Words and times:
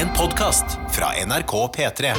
En 0.00 0.08
podkast 0.18 0.64
fra 0.90 1.06
NRK 1.26 1.52
P3. 1.76 2.12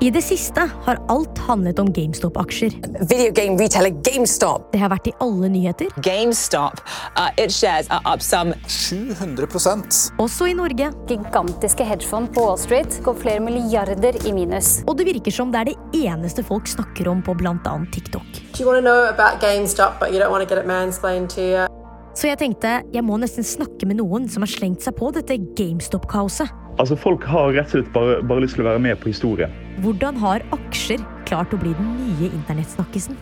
I 0.00 0.10
det 0.10 0.22
siste 0.24 0.64
har 0.84 1.00
alt 1.12 1.38
handlet 1.44 1.78
om 1.78 1.90
GameStop-aksjer. 1.92 2.70
Videogame-retailer 3.10 3.92
GameStop. 4.06 4.70
Det 4.72 4.80
har 4.80 4.88
vært 4.88 5.10
i 5.10 5.12
alle 5.20 5.50
nyheter, 5.52 5.90
GameStop, 6.00 6.80
uh, 7.18 7.28
it 7.36 7.52
shares 7.52 7.90
are 7.92 8.00
up 8.08 8.24
some 8.24 8.54
700% 8.64 9.98
også 10.24 10.48
i 10.48 10.54
Norge. 10.56 10.88
Gigantiske 11.10 11.84
hedgefond 11.84 12.32
på 12.32 12.46
Wall 12.46 12.56
Street 12.62 12.96
går 13.04 13.18
flere 13.20 13.44
milliarder 13.44 14.16
i 14.24 14.32
minus. 14.32 14.78
Og 14.88 14.96
det 15.02 15.10
virker 15.10 15.36
som 15.36 15.52
det 15.52 15.60
er 15.60 15.74
det 15.74 16.06
eneste 16.06 16.46
folk 16.48 16.70
snakker 16.70 17.12
om 17.12 17.20
på 17.20 17.36
bl.a. 17.36 17.76
TikTok. 17.92 18.40
Do 18.56 18.64
you 18.64 18.72
want 18.72 18.80
to 18.80 18.88
know 18.88 19.04
about 19.04 19.44
GameStop, 19.44 20.00
but 20.00 20.14
you 20.16 20.22
don't 20.22 20.32
want 20.32 20.48
to 20.48 20.48
get 20.48 20.64
it 20.64 20.66
mansplained 20.66 21.28
to 21.36 21.44
you? 21.44 21.79
Så 22.14 22.26
jeg 22.26 22.40
tenkte 22.40 22.80
jeg 22.92 23.04
må 23.06 23.16
nesten 23.22 23.46
snakke 23.46 23.86
med 23.88 24.00
noen 24.00 24.26
som 24.30 24.42
har 24.44 24.50
slengt 24.50 24.82
seg 24.84 24.96
på 24.98 25.12
dette 25.14 25.38
GameStop-kaoset. 25.58 26.50
Altså, 26.80 26.96
Folk 26.98 27.24
har 27.28 27.52
rett 27.54 27.70
og 27.70 27.76
slett 27.76 27.90
bare, 27.94 28.20
bare 28.26 28.44
lyst 28.44 28.56
til 28.58 28.64
å 28.64 28.70
være 28.70 28.82
med 28.82 29.00
på 29.00 29.12
historien. 29.12 29.52
Hvordan 29.84 30.18
har 30.20 30.44
aksjer 30.56 31.02
klart 31.28 31.54
å 31.54 31.60
bli 31.60 31.74
den 31.76 31.92
nye 32.00 32.32
internettsnakkisen? 32.32 33.18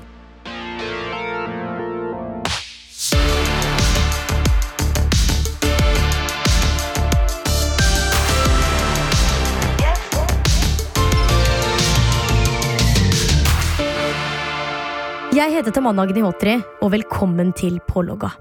Jeg 15.39 15.53
heter 15.55 15.71
Tamanna 15.71 16.03
Gnihotri, 16.09 16.57
og 16.83 16.91
velkommen 16.97 17.53
til 17.55 17.79
Pålogga. 17.87 18.33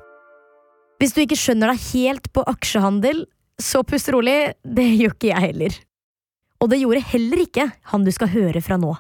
Hvis 0.98 1.14
du 1.14 1.20
ikke 1.22 1.38
skjønner 1.38 1.70
deg 1.70 1.84
helt 1.92 2.32
på 2.34 2.42
aksjehandel, 2.50 3.28
så 3.62 3.84
pust 3.86 4.10
rolig, 4.14 4.56
det 4.66 4.86
gjør 4.98 5.14
ikke 5.14 5.30
jeg 5.30 5.44
heller. 5.44 5.76
Og 6.58 6.72
det 6.72 6.80
gjorde 6.82 7.04
heller 7.12 7.42
ikke 7.44 7.68
han 7.92 8.06
du 8.06 8.10
skal 8.16 8.32
høre 8.34 8.64
fra 8.66 8.80
nå, 8.82 8.96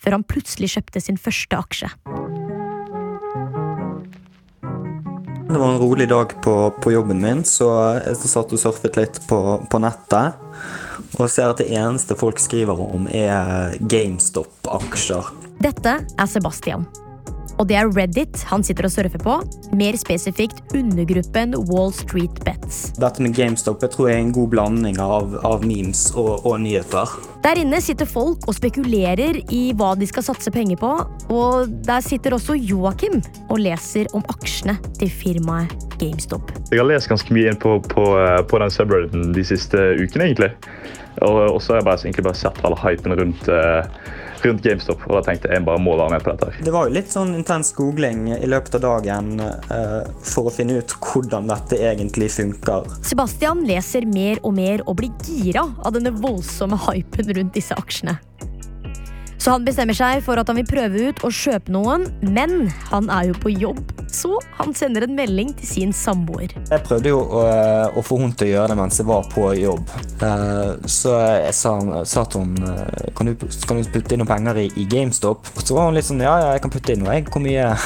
før 0.00 0.16
han 0.16 0.24
plutselig 0.24 0.70
kjøpte 0.72 1.02
sin 1.04 1.20
første 1.20 1.58
aksje. 1.58 1.90
Det 5.52 5.60
var 5.60 5.74
en 5.74 5.82
rolig 5.82 6.08
dag 6.08 6.32
på, 6.40 6.56
på 6.80 6.94
jobben 6.94 7.20
min, 7.20 7.44
så 7.44 7.68
jeg 8.00 8.16
satt 8.22 8.56
og 8.56 8.62
surfet 8.62 8.96
litt 8.96 9.20
på, 9.28 9.42
på 9.68 9.82
nettet. 9.84 10.40
Og 11.18 11.28
ser 11.28 11.52
at 11.52 11.60
det 11.60 11.68
eneste 11.76 12.16
folk 12.16 12.40
skriver 12.40 12.80
om, 12.80 13.04
er 13.12 13.76
GameStop-aksjer. 13.92 15.28
Dette 15.60 15.98
er 16.00 16.32
Sebastian. 16.32 16.88
Og 17.60 17.68
det 17.70 17.76
er 17.78 17.90
Reddit 17.92 18.42
han 18.50 18.64
sitter 18.64 18.88
og 18.88 18.94
surfer 18.94 19.22
på, 19.22 19.36
mer 19.76 19.96
spesifikt 20.00 20.62
undergruppen 20.76 21.56
Wall 21.68 21.92
Street 21.96 22.42
Bets. 22.46 22.92
Dette 23.00 23.22
med 23.24 23.36
GameStop 23.36 23.82
jeg 23.84 23.94
tror 23.94 24.10
jeg 24.10 24.18
er 24.18 24.24
en 24.26 24.34
god 24.34 24.50
blanding 24.54 25.00
av, 25.02 25.36
av 25.46 25.66
memes 25.66 26.08
og, 26.16 26.46
og 26.48 26.58
nyheter. 26.62 27.12
Der 27.42 27.58
inne 27.58 27.80
sitter 27.82 28.08
folk 28.08 28.46
og 28.48 28.56
spekulerer 28.56 29.40
i 29.52 29.62
hva 29.78 29.92
de 29.98 30.08
skal 30.08 30.26
satse 30.26 30.52
penger 30.54 30.78
på, 30.80 30.92
og 31.34 31.72
der 31.86 32.04
sitter 32.04 32.36
også 32.36 32.56
Joakim 32.58 33.20
og 33.48 33.62
leser 33.62 34.10
om 34.16 34.24
aksjene 34.32 34.78
til 35.00 35.10
firmaet 35.10 35.74
GameStop. 36.00 36.50
Jeg 36.70 36.80
har 36.80 36.88
lest 36.88 37.10
ganske 37.10 37.34
mye 37.34 37.52
inn 37.52 37.60
på, 37.62 37.76
på, 37.92 38.08
på 38.48 38.62
den 38.62 38.74
subredditen 38.74 39.32
de 39.36 39.46
siste 39.46 39.78
ukene, 40.00 40.30
egentlig. 40.30 40.52
Og 41.20 41.60
så 41.62 41.74
har 41.74 41.80
jeg 41.80 41.88
bare, 41.88 42.00
egentlig 42.06 42.24
bare 42.24 42.40
sett 42.40 42.60
all 42.64 42.76
hypen 42.80 43.14
rundt, 43.18 43.48
eh, 43.48 43.84
rundt 44.42 44.64
GameStop, 44.64 45.04
og 45.06 45.18
da 45.18 45.22
tenkte 45.26 45.50
jeg 45.50 45.60
jeg 45.60 45.66
bare 45.66 45.82
må 45.82 45.96
være 45.98 46.14
med 46.14 46.24
på 46.24 46.32
dette. 46.32 46.50
her. 46.50 46.64
Det 46.64 46.72
var 46.72 46.88
jo 46.88 46.96
litt 46.96 47.12
sånn 47.12 47.34
intens 47.36 47.72
googling 47.76 48.24
i 48.38 48.48
løpet 48.48 48.78
av 48.80 48.84
dagen 48.86 49.40
eh, 49.42 50.00
for 50.24 50.48
å 50.48 50.54
finne 50.54 50.80
ut 50.80 50.96
hvordan 50.98 51.52
dette 51.52 51.78
egentlig 51.78 52.32
funker. 52.32 52.88
Sebastian 53.06 53.64
leser 53.68 54.08
mer 54.08 54.40
og 54.42 54.56
mer 54.56 54.82
og 54.86 54.98
blir 55.02 55.12
gira 55.28 55.66
av 55.84 55.94
denne 55.94 56.14
voldsomme 56.16 56.80
hypen 56.88 57.34
rundt 57.36 57.54
disse 57.58 57.76
aksjene. 57.76 58.18
Så 59.42 59.50
han 59.50 59.64
bestemmer 59.66 59.96
seg 59.98 60.20
for 60.22 60.38
at 60.38 60.46
han 60.46 60.60
vil 60.60 60.68
prøve 60.68 61.08
ut 61.08 61.22
å 61.26 61.30
kjøpe 61.34 61.72
noen, 61.74 62.06
men 62.22 62.68
han 62.92 63.08
er 63.10 63.32
jo 63.32 63.38
på 63.42 63.50
jobb, 63.50 63.80
så 64.14 64.36
han 64.58 64.74
sender 64.76 65.06
en 65.06 65.14
melding 65.16 65.52
til 65.58 65.66
sin 65.68 65.92
samboer. 65.96 66.52
Jeg 66.70 66.84
prøvde 66.86 67.12
jo 67.12 67.20
å, 67.24 67.42
å 67.96 68.04
få 68.04 68.18
henne 68.20 68.36
til 68.38 68.50
å 68.50 68.52
gjøre 68.52 68.72
det 68.74 68.78
mens 68.82 69.00
jeg 69.00 69.08
var 69.08 69.26
på 69.32 69.46
jobb. 69.58 69.88
Eh, 70.22 70.72
Så 70.92 71.14
jeg 71.18 71.54
sa, 71.56 71.74
sa 72.08 72.24
til 72.28 72.44
hun 72.46 72.68
eh, 72.68 73.10
kan 73.16 73.30
du, 73.30 73.34
kan 73.66 73.80
du 73.80 73.88
putte 73.92 74.14
inn 74.16 74.22
noen 74.24 74.30
penger 74.32 74.62
i, 74.64 74.68
i 74.76 74.86
GameStop. 74.90 75.48
Og 75.56 75.64
så 75.66 75.76
var 75.78 75.88
hun 75.90 75.96
litt 75.98 76.08
sånn 76.08 76.22
ja, 76.24 76.36
ja, 76.44 76.52
jeg 76.56 76.64
kan 76.66 76.74
putte 76.76 76.94
inn 76.96 77.04
noe. 77.06 77.18
Hvor 77.32 77.44
mye? 77.44 77.72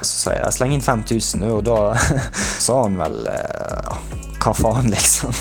Så 0.00 0.14
sa 0.16 0.32
jeg 0.32 0.54
sleng 0.56 0.72
inn 0.72 0.80
5000, 0.80 1.42
og 1.52 1.58
da 1.66 1.74
sa 2.64 2.78
hun 2.86 2.94
vel 3.00 3.18
ja 3.28 3.98
hva 4.40 4.54
faen, 4.56 4.86
liksom. 4.88 5.34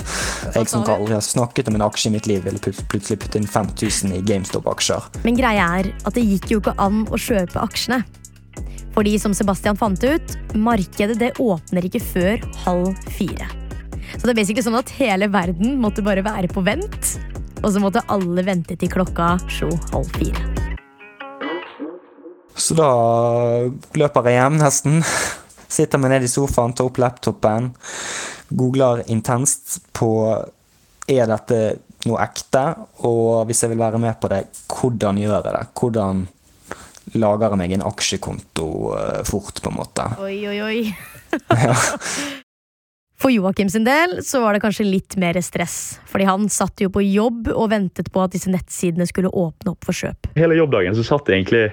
Jeg 0.58 0.68
som 0.68 0.82
aldri 0.92 1.14
har 1.16 1.24
snakket 1.24 1.70
om 1.72 1.78
en 1.78 1.86
aksje 1.86 2.10
i 2.10 2.12
mitt 2.18 2.26
liv, 2.28 2.42
ville 2.44 2.60
plut- 2.60 2.82
plutselig 2.92 3.22
putte 3.24 3.40
inn 3.40 3.46
5000 3.48 4.12
i 4.18 4.20
GameStop-aksjer. 4.28 5.06
Men 5.24 5.38
greia 5.40 5.70
er 5.80 5.88
at 6.04 6.18
det 6.18 6.26
gikk 6.28 6.50
jo 6.52 6.60
ikke 6.60 6.74
an 6.84 7.06
å 7.08 7.16
kjøpe 7.16 7.62
aksjene. 7.64 8.02
Fordi 8.96 9.16
som 9.22 9.36
Sebastian 9.38 9.78
fant 9.80 10.04
ut, 10.04 10.36
markedet 10.58 11.18
det 11.22 11.36
åpner 11.40 11.86
ikke 11.88 12.02
før 12.04 12.46
halv 12.66 12.94
fire. 13.16 13.48
Så 14.16 14.26
det 14.26 14.34
er 14.34 14.40
basically 14.42 14.66
sånn 14.66 14.80
at 14.80 14.92
hele 14.98 15.30
verden 15.32 15.78
måtte 15.82 16.04
bare 16.06 16.26
være 16.26 16.50
på 16.52 16.64
vent. 16.66 17.14
Og 17.60 17.74
så 17.74 17.82
måtte 17.84 18.06
alle 18.12 18.44
vente 18.48 18.78
til 18.80 18.92
klokka 18.92 19.36
slo 19.52 19.70
halv 19.94 20.10
fire. 20.18 20.46
Så 22.60 22.76
da 22.76 22.90
løper 24.00 24.28
jeg 24.28 24.40
hjem 24.40 24.58
nesten. 24.60 25.04
Sitter 25.70 26.02
meg 26.02 26.16
ned 26.16 26.26
i 26.26 26.32
sofaen, 26.32 26.74
tar 26.74 26.90
opp 26.90 26.98
laptopen, 27.00 27.70
googler 28.50 29.04
intenst 29.14 29.78
på 29.94 30.10
er 31.10 31.30
dette 31.30 31.60
noe 32.08 32.20
ekte, 32.24 32.64
og 33.06 33.46
hvis 33.50 33.64
jeg 33.64 33.74
vil 33.74 33.82
være 33.82 34.02
med 34.02 34.18
på 34.22 34.30
det, 34.32 34.44
hvordan 34.66 35.20
gjør 35.22 35.36
jeg 35.38 35.56
det? 35.56 35.64
Hvordan 35.78 36.26
lager 37.16 37.50
jeg 37.50 37.62
meg 37.62 37.74
en 37.78 37.88
aksjekonto 37.90 38.68
eh, 38.98 39.24
fort, 39.28 39.62
på 39.64 39.72
en 39.72 39.80
måte? 39.80 40.06
Oi, 40.22 40.38
oi, 40.50 40.60
oi. 40.66 40.80
For 43.20 43.34
Joakim 43.34 43.68
sin 43.70 43.84
del 43.84 44.22
så 44.24 44.40
var 44.40 44.56
det 44.56 44.62
kanskje 44.64 44.86
litt 44.88 45.18
mer 45.20 45.36
stress. 45.44 46.00
Fordi 46.08 46.28
han 46.30 46.48
satt 46.54 46.80
jo 46.80 46.88
på 46.94 47.04
jobb 47.04 47.50
og 47.52 47.68
ventet 47.74 48.08
på 48.14 48.24
at 48.24 48.32
disse 48.36 48.52
nettsidene 48.52 49.08
skulle 49.10 49.32
åpne 49.36 49.74
opp 49.74 49.84
for 49.84 49.96
kjøp. 49.96 50.32
Hele 50.40 50.56
jobbdagen 50.56 50.96
så 50.96 51.04
satt 51.04 51.28
jeg 51.28 51.42
egentlig 51.42 51.66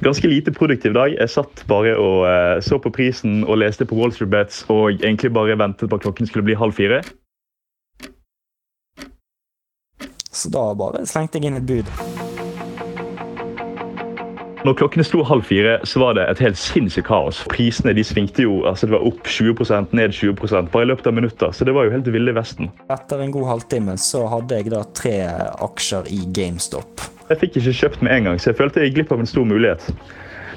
ganske 0.00 0.30
lite 0.32 0.54
produktiv 0.56 0.96
dag. 0.96 1.12
Jeg 1.12 1.32
satt 1.36 1.64
bare 1.68 1.92
og 2.00 2.24
eh, 2.30 2.56
så 2.64 2.80
på 2.80 2.92
prisen 2.96 3.42
og 3.44 3.60
leste 3.60 3.84
på 3.84 3.98
Wall 3.98 4.16
Street 4.16 4.32
Bets 4.32 4.64
og 4.72 4.96
egentlig 4.96 5.34
bare 5.36 5.58
ventet 5.60 5.90
på 5.90 6.00
at 6.00 6.08
klokken 6.08 6.30
skulle 6.30 6.48
bli 6.48 6.56
halv 6.56 6.72
fire. 6.72 7.02
Så 10.30 10.48
da 10.48 10.70
bare 10.78 11.04
slengte 11.10 11.36
jeg 11.36 11.50
inn 11.50 11.60
et 11.60 11.68
bud. 11.68 12.29
Når 14.60 14.74
klokkene 14.76 15.04
slo 15.08 15.22
halv 15.24 15.46
fire, 15.48 15.78
så 15.88 16.02
var 16.02 16.18
det 16.18 16.26
et 16.28 16.40
helt 16.44 16.58
sinnssykt 16.60 17.06
kaos. 17.08 17.38
Prisene 17.48 17.94
de 17.96 18.02
svingte 18.04 18.44
jo, 18.44 18.58
altså 18.68 18.90
det 18.90 18.92
var 18.92 19.06
opp 19.08 19.24
20% 19.24 19.94
ned 19.96 20.12
20 20.12 20.68
bare 20.68 20.84
i 20.84 20.90
løpet 20.90 21.08
av 21.08 21.14
minutter. 21.16 21.54
Så 21.56 21.64
det 21.64 21.72
var 21.72 21.88
jo 21.88 21.94
helt 21.94 22.10
ville 22.12 22.34
vesten. 22.36 22.68
Etter 22.92 23.22
en 23.24 23.32
god 23.32 23.48
halvtime 23.54 23.96
så 23.96 24.26
hadde 24.28 24.58
jeg 24.58 24.72
da 24.74 24.82
tre 24.92 25.14
aksjer 25.64 26.10
i 26.12 26.20
GameStop. 26.36 27.06
Jeg 27.30 27.40
fikk 27.40 27.56
ikke 27.56 27.76
kjøpt 27.78 28.04
med 28.04 28.12
en 28.18 28.28
gang, 28.28 28.42
så 28.42 28.50
jeg 28.50 28.58
følte 28.60 28.82
jeg 28.82 28.90
gikk 28.90 28.98
glipp 29.00 29.16
av 29.16 29.24
en 29.24 29.32
stor 29.32 29.48
mulighet. 29.48 29.88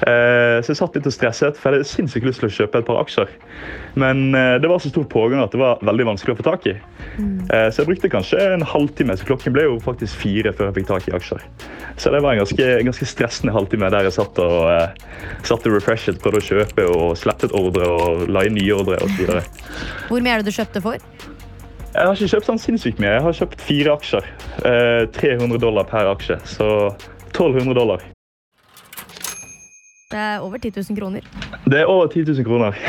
Eh, 0.03 0.59
Så 0.63 0.73
jeg 0.73 0.79
satt 0.79 0.95
litt 0.97 1.07
og 1.07 1.13
stresset, 1.15 1.57
for 1.59 1.71
jeg 1.71 1.79
hadde 1.81 1.89
sinnssykt 1.89 2.25
lyst 2.27 2.41
til 2.43 2.49
å 2.49 2.53
kjøpe 2.53 2.79
et 2.81 2.87
par 2.87 2.99
aksjer. 3.03 3.29
Men 3.99 4.33
eh, 4.35 4.57
det 4.59 4.69
var 4.71 4.81
så 4.83 4.91
stor 4.91 5.05
pågang 5.09 5.43
at 5.43 5.53
det 5.55 5.61
var 5.61 5.79
veldig 5.85 6.07
vanskelig 6.11 6.35
å 6.35 6.39
få 6.41 6.45
tak 6.47 6.67
i. 6.67 6.75
Eh, 6.75 7.69
Så 7.71 7.83
jeg 7.83 7.89
brukte 7.91 8.11
kanskje 8.11 8.39
en 8.53 8.65
halvtime, 8.67 9.15
så 9.17 9.27
klokken 9.27 9.55
ble 9.55 9.67
jo 9.69 9.79
faktisk 9.83 10.15
fire 10.23 10.51
før 10.53 10.69
jeg 10.69 10.77
fikk 10.81 10.89
tak 10.91 11.07
i 11.07 11.15
aksjer. 11.15 11.45
Så 11.97 12.11
det 12.11 12.21
var 12.25 12.33
en 12.33 12.41
ganske, 12.43 12.69
ganske 12.89 13.05
stressende 13.07 13.53
halvtime 13.53 13.91
der 13.93 14.07
jeg 14.09 14.15
satt 14.17 14.39
og, 14.41 15.03
satt 15.45 15.67
og 15.69 15.75
refreshet, 15.77 16.19
prøvde 16.23 16.41
å 16.41 16.47
kjøpe 16.47 16.87
og 16.89 17.13
slettet 17.19 17.53
ordre 17.55 17.87
og 17.87 18.25
la 18.33 18.43
inn 18.47 18.57
nye 18.57 18.73
ordre 18.75 18.97
osv. 19.05 19.29
Hvor 20.09 20.19
mye 20.25 20.33
er 20.39 20.41
det 20.43 20.49
du 20.51 20.57
kjøpte 20.57 20.81
for? 20.83 20.97
Jeg 21.93 22.07
har 22.09 22.15
ikke 22.17 22.31
kjøpt 22.33 22.47
sånn 22.49 22.59
sinnssykt 22.61 22.99
mye. 22.99 23.11
Jeg 23.19 23.21
har 23.27 23.35
kjøpt 23.37 23.61
fire 23.61 23.93
aksjer. 23.93 24.25
Eh, 24.65 25.03
300 25.13 25.61
dollar 25.61 25.85
per 25.85 26.09
aksje, 26.09 26.39
så 26.49 26.67
1200 27.35 27.77
dollar. 27.77 28.01
Det 30.13 30.21
er 30.21 30.43
over 30.45 30.61
10 30.61 30.69
000 30.77 30.97
kroner. 30.99 31.25
Det 31.65 31.79
er 31.81 31.89
over 31.89 32.07
10 32.07 32.23
000 32.29 32.45
kroner. 32.45 32.77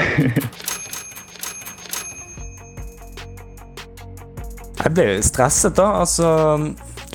Jeg 4.84 4.92
ble 4.92 5.06
stresset, 5.24 5.78
da. 5.78 5.86
Altså, 6.02 6.28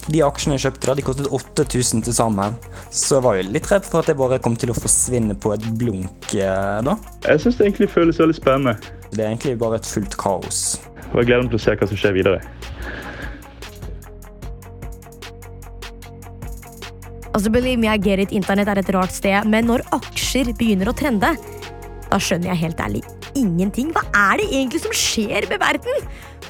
de 0.09 0.23
aksjene 0.25 0.55
jeg 0.57 0.63
kjøpte, 0.63 0.87
da, 0.89 0.95
de 0.97 1.03
kostet 1.05 1.27
8000 1.29 2.01
til 2.07 2.15
sammen. 2.17 2.55
Så 2.89 3.19
jeg 3.19 3.25
var 3.27 3.35
jo 3.37 3.43
litt 3.53 3.67
redd 3.69 3.85
for 3.85 4.01
at 4.01 4.09
jeg 4.09 4.17
bare 4.17 4.39
kom 4.41 4.55
til 4.57 4.71
å 4.73 4.77
forsvinne 4.77 5.35
på 5.37 5.51
et 5.53 5.67
blunk 5.77 6.33
eh, 6.33 6.79
da. 6.87 6.95
Jeg 7.27 7.43
syns 7.43 7.59
det 7.59 7.67
egentlig 7.67 7.91
føles 7.93 8.17
veldig 8.17 8.37
spennende. 8.39 8.73
Det 9.13 9.21
er 9.21 9.29
egentlig 9.29 9.53
bare 9.61 9.77
et 9.77 9.85
fullt 9.85 10.17
kaos. 10.17 10.79
Og 11.11 11.21
jeg 11.21 11.29
gleder 11.29 11.45
meg 11.45 11.53
til 11.53 11.61
å 11.61 11.65
se 11.67 11.77
hva 11.77 11.91
som 11.91 12.01
skjer 12.01 12.17
videre. 12.17 12.41
Altså, 17.39 17.53
believe 17.55 17.79
me, 17.79 17.87
I 17.87 17.95
get 17.95 18.19
it, 18.19 18.33
Internett 18.35 18.67
er 18.67 18.81
et 18.81 18.89
rart 18.91 19.13
sted, 19.15 19.45
men 19.47 19.69
når 19.69 19.85
aksjer 19.95 20.49
begynner 20.59 20.89
å 20.91 20.93
trende, 20.99 21.29
da 22.09 22.17
skjønner 22.19 22.51
jeg 22.51 22.59
helt 22.65 22.81
ærlig 22.83 23.03
ingenting. 23.39 23.93
Hva 23.95 24.03
er 24.11 24.41
det 24.41 24.49
egentlig 24.49 24.81
som 24.83 24.91
skjer 24.91 25.47
med 25.47 25.61
verden? 25.61 26.09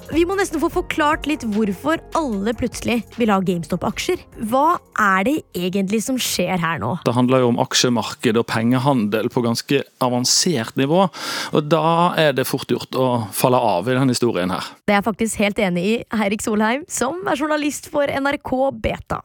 vi 0.10 0.24
må 0.26 0.36
nesten 0.38 0.62
få 0.62 0.70
forklart 0.74 1.28
litt 1.30 1.44
hvorfor 1.54 2.02
alle 2.18 2.54
plutselig 2.58 3.04
vil 3.20 3.30
ha 3.30 3.38
GameStop-aksjer. 3.46 4.24
Hva 4.50 4.80
er 4.98 5.28
det 5.28 5.36
egentlig 5.58 6.02
som 6.06 6.18
skjer 6.22 6.58
her 6.62 6.82
nå? 6.82 6.96
Det 7.06 7.14
handler 7.16 7.44
jo 7.44 7.52
om 7.52 7.62
aksjemarked 7.62 8.40
og 8.42 8.48
pengehandel 8.50 9.30
på 9.30 9.44
ganske 9.46 9.84
avansert 10.06 10.80
nivå. 10.80 11.06
Og 11.54 11.70
da 11.70 11.86
er 12.20 12.34
det 12.38 12.48
fort 12.50 12.74
gjort 12.74 12.98
å 12.98 13.08
falle 13.36 13.62
av 13.62 13.90
i 13.90 13.98
denne 13.98 14.16
historien 14.16 14.54
her. 14.54 14.74
Det 14.90 14.96
er 14.96 15.02
jeg 15.02 15.10
faktisk 15.12 15.44
helt 15.44 15.62
enig 15.70 15.86
i, 15.86 15.96
Eirik 16.18 16.46
Solheim, 16.46 16.86
som 16.90 17.22
er 17.30 17.40
journalist 17.40 17.92
for 17.94 18.10
NRK 18.10 18.56
Beta. 18.82 19.24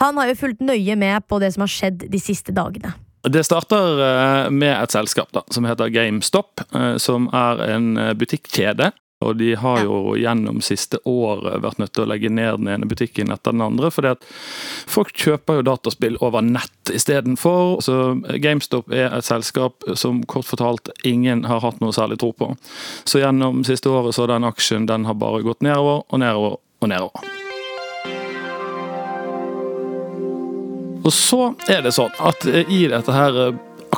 Han 0.00 0.16
har 0.16 0.30
jo 0.30 0.40
fulgt 0.40 0.64
nøye 0.64 0.96
med 0.96 1.28
på 1.28 1.38
det 1.42 1.52
som 1.54 1.66
har 1.66 1.72
skjedd 1.72 2.08
de 2.10 2.20
siste 2.22 2.54
dagene. 2.56 2.94
Det 3.28 3.44
starter 3.44 4.00
eh, 4.00 4.50
med 4.50 4.72
et 4.72 4.94
selskap 4.94 5.28
da, 5.36 5.44
som 5.52 5.66
heter 5.68 5.92
GameStop, 5.92 6.62
eh, 6.72 6.96
som 6.96 7.28
er 7.36 7.60
en 7.68 7.96
eh, 8.00 8.14
butikkjede. 8.16 8.92
Og 9.20 9.34
de 9.36 9.50
har 9.60 9.82
jo 9.84 10.14
gjennom 10.16 10.62
siste 10.64 10.96
året 11.04 11.60
vært 11.60 11.82
nødt 11.82 11.92
til 11.92 12.06
å 12.06 12.08
legge 12.08 12.30
ned 12.32 12.62
den 12.62 12.70
ene 12.72 12.88
butikken 12.88 13.28
etter 13.34 13.52
den 13.52 13.60
andre, 13.60 13.90
fordi 13.92 14.14
at 14.14 14.24
folk 14.88 15.12
kjøper 15.12 15.58
jo 15.58 15.66
dataspill 15.68 16.16
over 16.24 16.40
nett 16.40 16.92
istedenfor. 16.94 17.82
Så 17.84 17.98
GameStop 18.40 18.88
er 18.88 19.12
et 19.12 19.28
selskap 19.28 19.84
som 19.92 20.22
kort 20.24 20.48
fortalt 20.48 20.88
ingen 21.04 21.44
har 21.50 21.60
hatt 21.60 21.84
noe 21.84 21.92
særlig 21.92 22.16
tro 22.24 22.32
på. 22.32 22.54
Så 23.04 23.20
gjennom 23.20 23.60
siste 23.68 23.92
året 23.92 24.16
så 24.16 24.24
har 24.24 24.32
den 24.38 24.48
aksjen 24.48 24.88
den 24.88 25.04
har 25.04 25.20
bare 25.20 25.44
gått 25.44 25.60
nedover 25.68 26.06
og 26.08 26.24
nedover 26.24 26.56
og 26.56 26.88
nedover. 26.88 27.39
Og 31.00 31.12
så 31.14 31.52
er 31.70 31.84
det 31.84 31.94
sånn 31.96 32.12
at 32.20 32.44
i 32.46 32.84
dette 32.90 33.14
her 33.14 33.38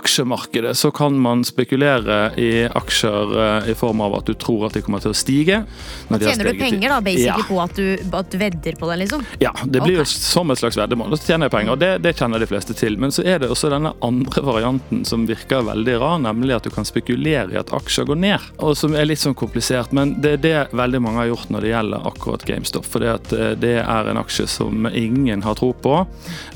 aksjemarkedet 0.02 0.74
så 0.76 0.90
kan 0.94 1.14
man 1.18 1.44
spekulere 1.46 2.32
i 2.40 2.66
aksjer 2.66 3.34
eh, 3.44 3.70
i 3.70 3.74
form 3.78 4.00
av 4.02 4.16
at 4.18 4.26
du 4.26 4.34
tror 4.34 4.66
at 4.66 4.74
de 4.76 4.82
kommer 4.82 5.02
til 5.02 5.12
å 5.14 5.16
stige. 5.16 5.62
Da 6.10 6.18
tjener 6.18 6.50
du 6.50 6.58
penger 6.58 6.88
da, 6.90 7.00
basically 7.00 7.42
Ja. 7.42 7.46
på 7.48 7.60
at 7.62 7.76
du, 7.78 8.16
at 8.18 8.30
du 8.32 8.38
vedder 8.40 8.76
på 8.80 8.88
det, 8.90 8.96
liksom? 9.04 9.24
Ja, 9.40 9.52
det 9.64 9.82
blir 9.84 10.00
jo 10.00 10.06
som 10.08 10.50
et 10.50 10.58
slags 10.58 10.76
veddemål. 10.80 11.14
Så 11.16 11.30
tjener 11.32 11.46
jeg 11.46 11.54
penger, 11.54 11.72
og 11.76 11.78
det, 11.82 11.92
det 12.02 12.14
kjenner 12.18 12.42
de 12.42 12.48
fleste 12.50 12.74
til. 12.78 12.98
Men 12.98 13.14
så 13.14 13.24
er 13.24 13.38
det 13.42 13.50
også 13.52 13.70
denne 13.72 13.94
andre 14.02 14.42
varianten 14.46 15.04
som 15.08 15.26
virker 15.28 15.62
veldig 15.68 15.96
rar, 16.02 16.18
nemlig 16.24 16.56
at 16.58 16.66
du 16.66 16.72
kan 16.74 16.86
spekulere 16.88 17.54
i 17.54 17.60
at 17.60 17.72
aksjer 17.72 18.08
går 18.10 18.18
ned. 18.24 18.50
Og 18.58 18.74
som 18.78 18.96
er 18.98 19.06
litt 19.08 19.22
sånn 19.22 19.36
komplisert, 19.38 19.92
men 19.94 20.16
det 20.22 20.34
er 20.38 20.42
det 20.42 20.56
veldig 20.76 21.02
mange 21.04 21.22
har 21.22 21.30
gjort 21.30 21.52
når 21.54 21.66
det 21.66 21.72
gjelder 21.74 22.08
akkurat 22.12 22.46
GameStop. 22.48 22.88
For 22.90 23.06
det 23.62 23.74
er 23.86 24.10
en 24.12 24.20
aksje 24.20 24.48
som 24.50 24.88
ingen 24.90 25.44
har 25.46 25.54
tro 25.60 25.72
på, 25.72 25.94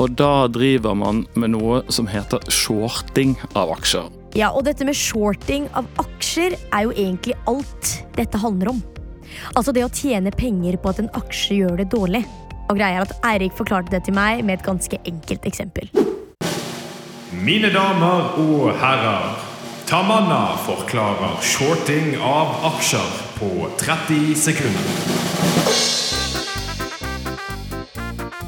og 0.03 0.17
da 0.19 0.33
driver 0.53 0.97
man 0.99 1.25
med 1.39 1.55
noe 1.55 1.83
som 1.93 2.09
heter 2.11 2.43
shorting 2.53 3.36
av 3.55 3.73
aksjer. 3.77 4.11
Ja, 4.37 4.51
og 4.53 4.67
dette 4.67 4.85
med 4.85 4.97
shorting 4.99 5.69
av 5.79 5.89
aksjer 6.03 6.57
er 6.57 6.87
jo 6.87 6.93
egentlig 6.93 7.37
alt 7.49 7.93
dette 8.19 8.41
handler 8.43 8.75
om. 8.75 8.83
Altså 9.57 9.73
det 9.75 9.85
å 9.85 9.93
tjene 9.93 10.33
penger 10.35 10.77
på 10.81 10.93
at 10.93 11.01
en 11.03 11.13
aksje 11.17 11.61
gjør 11.61 11.81
det 11.81 11.89
dårlig. 11.95 12.25
Og 12.67 12.79
greia 12.79 13.01
er 13.01 13.07
at 13.07 13.15
Eirik 13.27 13.55
forklarte 13.57 13.95
det 13.95 14.05
til 14.07 14.17
meg 14.17 14.43
med 14.45 14.59
et 14.59 14.67
ganske 14.67 14.99
enkelt 15.07 15.47
eksempel. 15.49 15.91
Mine 17.37 17.71
damer 17.75 18.39
og 18.43 18.73
herrer. 18.81 19.37
Tamanna 19.87 20.57
forklarer 20.67 21.39
shorting 21.47 22.17
av 22.19 22.57
aksjer 22.73 23.21
på 23.39 23.71
30 23.79 24.35
sekunder. 24.35 26.16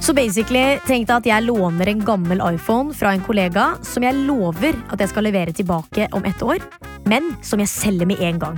Så 0.09 0.15
basically 0.17 0.79
tenkte 0.89 1.13
jeg 1.13 1.21
at 1.21 1.27
jeg 1.29 1.45
låner 1.45 1.91
en 1.91 2.01
gammel 2.01 2.41
iPhone 2.41 2.95
fra 2.97 3.11
en 3.13 3.21
kollega 3.21 3.75
som 3.85 4.07
jeg 4.07 4.17
lover 4.25 4.73
at 4.89 5.03
jeg 5.05 5.11
skal 5.11 5.27
levere 5.29 5.53
tilbake 5.53 6.07
om 6.17 6.25
ett 6.25 6.41
år, 6.41 6.65
men 7.13 7.35
som 7.45 7.61
jeg 7.61 7.69
selger 7.69 8.09
med 8.09 8.23
en 8.25 8.39
gang. 8.41 8.57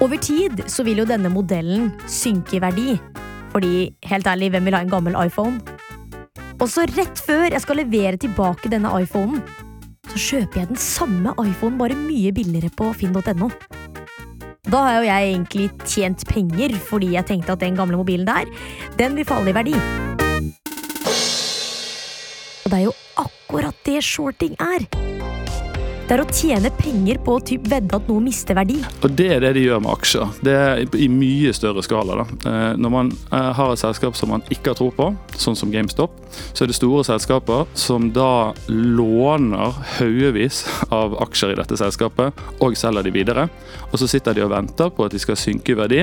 Over 0.00 0.16
tid 0.16 0.62
så 0.64 0.86
vil 0.86 1.02
jo 1.02 1.06
denne 1.10 1.28
modellen 1.28 1.90
synke 2.08 2.56
i 2.56 2.62
verdi. 2.64 2.96
Fordi, 3.52 3.90
helt 4.08 4.32
ærlig, 4.32 4.48
hvem 4.54 4.64
vil 4.64 4.78
ha 4.78 4.80
en 4.80 4.94
gammel 4.94 5.18
iPhone? 5.20 5.60
Og 6.56 6.70
så 6.72 6.86
rett 6.88 7.20
før 7.20 7.50
jeg 7.50 7.60
skal 7.60 7.82
levere 7.82 8.16
tilbake 8.16 8.72
denne 8.72 8.96
iPhonen, 8.96 9.44
så 10.08 10.16
kjøper 10.16 10.62
jeg 10.62 10.70
den 10.72 10.80
samme 10.80 11.36
iPhonen 11.36 11.76
bare 11.76 12.00
mye 12.00 12.32
billigere 12.32 12.72
på 12.80 12.94
finn.no. 12.96 13.50
Da 14.70 14.86
har 14.86 15.02
jo 15.02 15.08
jeg 15.10 15.34
egentlig 15.34 15.68
tjent 15.84 16.24
penger, 16.30 16.80
fordi 16.88 17.12
jeg 17.18 17.28
tenkte 17.28 17.58
at 17.58 17.60
den 17.60 17.76
gamle 17.76 18.00
mobilen 18.00 18.28
der, 18.28 18.48
den 18.96 19.20
vil 19.20 19.28
falle 19.28 19.52
i 19.52 19.60
verdi. 19.60 19.76
Det 22.70 22.78
er 22.78 22.84
jo 22.84 22.92
akkurat 23.18 23.74
det 23.82 23.98
shorting 24.04 24.54
er. 24.62 25.09
Det 26.10 26.16
er 26.16 26.24
å 26.24 26.32
tjene 26.34 26.70
penger 26.74 27.20
på 27.22 27.36
å 27.38 27.42
typ 27.46 27.68
vedde 27.70 27.94
at 27.94 28.08
noe 28.10 28.18
mister 28.24 28.56
verdi. 28.58 28.80
Og 29.06 29.12
det 29.14 29.28
er 29.36 29.44
det 29.44 29.52
de 29.54 29.62
gjør 29.62 29.84
med 29.84 29.92
aksjer. 29.92 30.32
Det 30.42 30.54
er 30.58 30.80
i 30.98 31.06
mye 31.06 31.52
større 31.54 31.84
skala. 31.86 32.16
Da. 32.18 32.24
Eh, 32.50 32.72
Når 32.82 32.90
man 32.90 33.12
eh, 33.30 33.50
har 33.54 33.70
et 33.70 33.78
selskap 33.78 34.18
som 34.18 34.32
man 34.34 34.42
ikke 34.50 34.72
har 34.72 34.80
tro 34.80 34.88
på, 34.90 35.06
sånn 35.38 35.54
som 35.54 35.70
GameStop, 35.70 36.16
så 36.50 36.64
er 36.64 36.72
det 36.72 36.78
store 36.78 37.04
selskaper 37.06 37.68
som 37.78 38.08
da 38.14 38.50
låner 38.66 39.78
haugevis 40.00 40.64
av 40.90 41.14
aksjer 41.22 41.54
i 41.54 41.60
dette 41.60 41.78
selskapet 41.78 42.42
og 42.58 42.74
selger 42.78 43.06
de 43.06 43.14
videre. 43.14 43.46
Og 43.92 44.02
så 44.02 44.10
sitter 44.10 44.34
de 44.34 44.42
og 44.48 44.50
venter 44.50 44.90
på 44.90 45.06
at 45.06 45.14
de 45.14 45.22
skal 45.22 45.38
synke 45.38 45.76
i 45.76 45.78
verdi, 45.78 46.02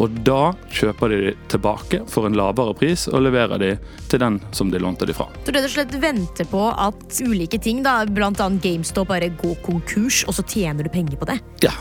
og 0.00 0.16
da 0.24 0.54
kjøper 0.72 1.12
de 1.12 1.20
de 1.26 1.34
tilbake 1.52 2.02
for 2.08 2.26
en 2.26 2.36
lavere 2.36 2.74
pris 2.76 3.06
og 3.10 3.24
leverer 3.26 3.60
de 3.60 3.70
til 4.10 4.22
den 4.22 4.38
som 4.56 4.72
de 4.72 4.80
lånte 4.82 5.06
de 5.08 5.14
fra. 5.16 5.28
Så 5.44 5.54
rett 5.54 5.68
og 5.68 5.74
slett 5.76 5.94
vente 6.02 6.46
på 6.48 6.64
at 6.70 7.20
ulike 7.22 7.60
ting, 7.62 7.82
da, 7.84 8.00
annet 8.02 8.62
GameStop, 8.64 9.10
bare 9.12 9.30
går 9.42 9.60
konkurs, 9.66 10.22
og 10.28 10.36
så 10.38 10.46
tjener 10.46 10.86
du 10.86 10.92
penger 10.92 11.18
på 11.20 11.28
det. 11.28 11.38
Ja, 11.64 11.74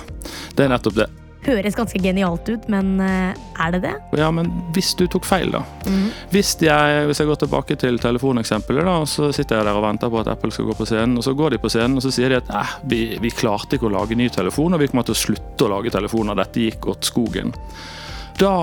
det 0.58 0.66
er 0.66 0.74
nettopp 0.74 1.00
det. 1.00 1.10
Høres 1.42 1.74
ganske 1.74 1.98
genialt 1.98 2.46
ut, 2.52 2.68
men 2.70 3.00
eh, 3.02 3.32
er 3.64 3.72
det 3.74 3.80
det? 3.88 3.96
Ja, 4.20 4.28
men 4.36 4.52
hvis 4.76 4.92
du 4.98 5.08
tok 5.10 5.26
feil, 5.26 5.50
da. 5.56 5.64
Hvis, 6.30 6.54
jeg, 6.62 7.08
hvis 7.10 7.22
jeg 7.22 7.30
går 7.32 7.40
tilbake 7.42 7.78
til 7.82 7.98
telefoneksempelet, 8.02 8.86
da, 8.86 9.00
så 9.10 9.32
sitter 9.34 9.58
jeg 9.58 9.66
der 9.66 9.80
og 9.80 9.88
venter 9.88 10.12
på 10.14 10.22
at 10.22 10.30
Apple 10.36 10.54
skal 10.54 10.70
gå 10.70 10.78
på 10.78 10.86
scenen, 10.86 11.18
og 11.18 11.26
så 11.26 11.34
går 11.38 11.56
de 11.56 11.62
på 11.64 11.72
scenen 11.74 11.98
og 11.98 12.06
så 12.06 12.14
sier 12.14 12.30
de 12.30 12.38
at 12.44 12.54
eh, 12.62 12.78
vi, 12.94 13.02
vi 13.24 13.34
klarte 13.34 13.80
ikke 13.80 13.90
å 13.90 13.96
lage 13.98 14.18
ny 14.20 14.30
telefon, 14.30 14.78
og 14.78 14.84
vi 14.84 14.92
kommer 14.92 15.08
til 15.10 15.18
å 15.18 15.22
slutte 15.24 15.66
å 15.66 15.74
lage 15.74 15.94
telefoner. 15.98 16.38
Dette 16.38 16.68
gikk 16.68 16.86
åt 16.94 17.10
skogen. 17.10 17.56
Da 18.38 18.54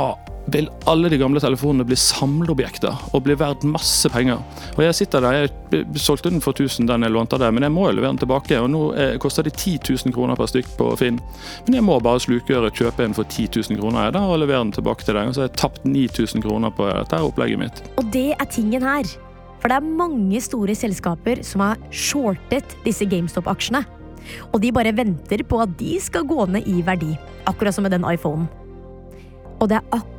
vil 0.52 0.68
alle 0.88 1.10
de 1.12 1.18
gamle 1.20 1.40
telefonene 1.42 1.84
bli 1.86 1.96
samleobjekter 1.98 3.12
og 3.12 3.24
bli 3.26 3.36
verdt 3.38 3.66
masse 3.68 4.08
penger. 4.12 4.40
Og 4.76 4.82
Jeg 4.84 4.96
sitter 4.96 5.24
der, 5.24 5.36
jeg 5.42 5.84
solgte 6.00 6.32
den 6.32 6.42
for 6.44 6.56
1000 6.56 6.88
den 6.88 7.04
jeg 7.04 7.12
lånte 7.12 7.36
av 7.36 7.44
deg, 7.44 7.54
men 7.54 7.66
jeg 7.66 7.74
må 7.74 7.88
jo 7.88 7.96
levere 7.98 8.14
den 8.14 8.22
tilbake. 8.22 8.60
Og 8.62 8.70
nå 8.72 8.82
eh, 8.96 9.14
koster 9.20 9.44
de 9.44 9.52
10 9.52 9.78
000 10.06 10.14
kroner 10.16 10.38
per 10.38 10.50
stykk 10.50 10.70
på 10.78 10.90
Finn. 11.00 11.20
Men 11.66 11.78
jeg 11.78 11.86
må 11.86 11.98
bare 12.04 12.22
slukøre, 12.24 12.72
kjøpe 12.72 13.04
en 13.04 13.16
for 13.16 13.28
10 13.28 13.48
000 13.70 13.80
kroner 13.80 14.08
jeg 14.08 14.16
da, 14.16 14.24
og 14.24 14.40
levere 14.42 14.64
den 14.64 14.74
tilbake 14.78 15.04
til 15.04 15.18
deg. 15.18 15.28
Og 15.28 15.36
så 15.36 15.44
har 15.44 15.50
jeg 15.50 15.60
tapt 15.60 15.84
9000 15.84 16.44
kroner 16.44 16.74
på 16.74 16.88
dette 16.88 17.22
opplegget 17.28 17.60
mitt. 17.60 17.82
Og 18.00 18.08
det 18.14 18.30
er 18.38 18.52
tingen 18.52 18.86
her. 18.86 19.08
For 19.58 19.70
det 19.70 19.80
er 19.80 19.94
mange 20.00 20.40
store 20.40 20.74
selskaper 20.78 21.42
som 21.46 21.64
har 21.66 21.80
shortet 21.90 22.76
disse 22.84 23.06
GameStop-aksjene. 23.10 23.82
Og 24.52 24.60
de 24.62 24.70
bare 24.74 24.94
venter 24.94 25.42
på 25.48 25.60
at 25.62 25.72
de 25.80 25.96
skal 26.02 26.26
gå 26.28 26.46
ned 26.52 26.68
i 26.68 26.82
verdi. 26.86 27.14
Akkurat 27.48 27.74
som 27.74 27.86
med 27.86 27.96
den 27.96 28.06
iPhonen. 28.06 28.46
Og 29.58 29.66
det 29.70 29.80
er 29.80 29.90
akkurat 29.90 30.17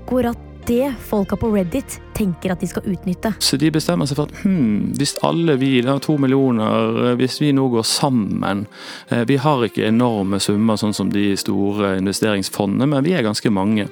det 0.66 0.94
folka 1.00 1.36
på 1.36 1.52
Reddit 1.52 2.02
tenker 2.20 2.54
at 2.54 2.62
de 2.64 2.70
skal 2.70 2.88
utnytte. 2.90 3.32
Så 3.44 3.58
de 3.60 3.72
bestemmer 3.74 4.10
seg 4.10 4.20
for 4.20 4.30
at 4.30 4.44
hmm, 4.44 4.96
hvis 5.00 5.16
alle 5.26 5.56
vi, 5.60 5.72
da, 5.86 5.98
to 6.04 6.18
millioner, 6.22 7.00
eh, 7.10 7.16
hvis 7.20 7.40
vi 7.42 7.52
nå 7.56 7.68
går 7.74 7.86
sammen 7.88 8.66
eh, 9.10 9.24
Vi 9.30 9.40
har 9.42 9.64
ikke 9.66 9.88
enorme 9.88 10.40
summer 10.44 10.80
sånn 10.80 10.96
som 10.96 11.12
de 11.14 11.32
store 11.40 11.96
investeringsfondene, 12.00 12.90
men 12.90 13.06
vi 13.06 13.16
er 13.18 13.26
ganske 13.26 13.52
mange. 13.54 13.88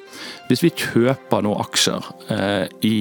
Hvis 0.49 0.63
vi 0.63 0.73
kjøper 0.75 1.43
nå 1.45 1.53
aksjer 1.63 2.11
eh, 2.33 2.65
i 2.87 2.95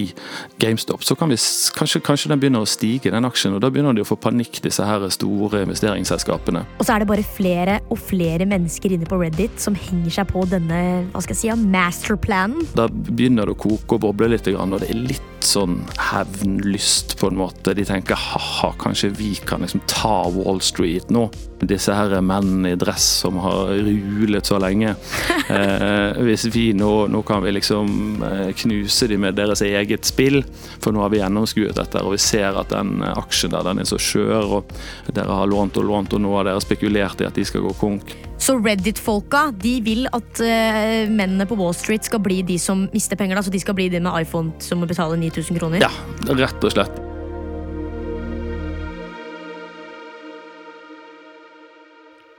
GameStop, 0.62 1.04
så 1.06 1.16
kan 1.18 1.32
vi 1.32 1.38
kanskje, 1.76 2.02
kanskje 2.06 2.32
den 2.32 2.42
begynner 2.42 2.64
å 2.64 2.70
stige, 2.70 3.12
den 3.14 3.28
aksjen. 3.28 3.56
Og 3.56 3.62
da 3.64 3.70
begynner 3.72 3.96
de 3.96 4.04
å 4.04 4.08
få 4.08 4.18
panikk, 4.20 4.60
disse 4.64 4.84
her 4.86 5.04
store 5.12 5.64
investeringsselskapene. 5.66 6.64
Og 6.78 6.86
så 6.86 6.96
er 6.96 7.02
det 7.02 7.10
bare 7.10 7.26
flere 7.26 7.80
og 7.92 8.00
flere 8.00 8.48
mennesker 8.48 8.96
inne 8.96 9.08
på 9.08 9.18
Reddit 9.20 9.60
som 9.62 9.76
henger 9.78 10.18
seg 10.20 10.30
på 10.32 10.44
denne 10.50 10.80
hva 11.12 11.22
skal 11.24 11.36
jeg 11.36 11.42
si, 11.42 11.68
masterplanen. 11.72 12.66
Da 12.76 12.88
begynner 12.90 13.48
det 13.48 13.56
å 13.56 13.60
koke 13.66 13.98
og 13.98 14.04
boble 14.06 14.30
litt, 14.32 14.48
og 14.52 14.78
det 14.80 14.90
er 14.90 14.98
litt 14.98 15.15
Listo. 15.16 15.35
Sånn 15.46 15.80
hevnlyst 16.10 17.16
på 17.20 17.30
en 17.30 17.38
måte. 17.40 17.74
De 17.76 17.84
tenker 17.86 18.18
ha-ha, 18.18 18.72
kanskje 18.80 19.12
vi 19.16 19.34
kan 19.46 19.64
liksom 19.64 19.84
ta 19.90 20.26
Wall 20.34 20.60
Street 20.64 21.12
nå. 21.14 21.28
Disse 21.66 21.94
her 21.96 22.12
mennene 22.20 22.74
i 22.74 22.78
dress 22.78 23.06
som 23.22 23.38
har 23.40 23.72
rulet 23.86 24.46
så 24.46 24.60
lenge. 24.62 24.96
Eh, 25.46 26.16
hvis 26.26 26.42
vi 26.50 26.72
nå, 26.74 27.06
nå 27.06 27.20
kan 27.22 27.38
vi 27.44 27.52
liksom 27.54 28.22
eh, 28.26 28.48
knuse 28.58 29.06
dem 29.06 29.22
med 29.22 29.36
deres 29.38 29.60
eget 29.62 30.08
spill, 30.08 30.40
for 30.82 30.90
nå 30.90 31.04
har 31.04 31.12
vi 31.12 31.20
gjennomskuet 31.20 31.76
dette, 31.78 32.02
og 32.02 32.16
vi 32.16 32.18
ser 32.18 32.58
at 32.58 32.72
den 32.74 32.96
eh, 32.98 33.12
aksjen 33.14 33.54
der 33.54 33.62
den 33.68 33.78
er 33.78 33.86
så 33.86 33.98
skjør, 34.02 34.56
og 34.58 34.74
dere 35.14 35.38
har 35.38 35.46
lånt 35.46 35.78
og 35.78 35.86
lånt, 35.86 36.16
og 36.18 36.24
nå 36.24 36.34
har 36.34 36.48
dere 36.50 36.64
spekulert 36.64 37.22
i 37.22 37.28
at 37.28 37.38
de 37.38 37.46
skal 37.46 37.62
gå 37.62 37.76
konk. 37.78 38.16
Så 38.38 38.58
Reddit-folka 38.60 39.48
de 39.62 39.78
vil 39.84 40.08
at 40.12 40.40
uh, 40.44 41.08
mennene 41.08 41.46
på 41.48 41.56
Wall 41.56 41.74
Street 41.76 42.04
skal 42.04 42.20
bli 42.22 42.42
de 42.46 42.58
som 42.60 42.84
mister 42.92 43.16
penger. 43.16 43.38
Da, 43.38 43.42
så 43.46 43.52
de 43.52 43.60
skal 43.62 43.76
bli 43.78 43.88
de 43.92 44.00
med 44.02 44.12
iPhone 44.20 44.52
som 44.62 44.82
må 44.82 44.88
betale 44.88 45.16
9000 45.16 45.35
kroner. 45.44 45.82
Ja, 45.82 45.90
rett 46.32 46.64
og 46.64 46.72
slett. 46.72 47.02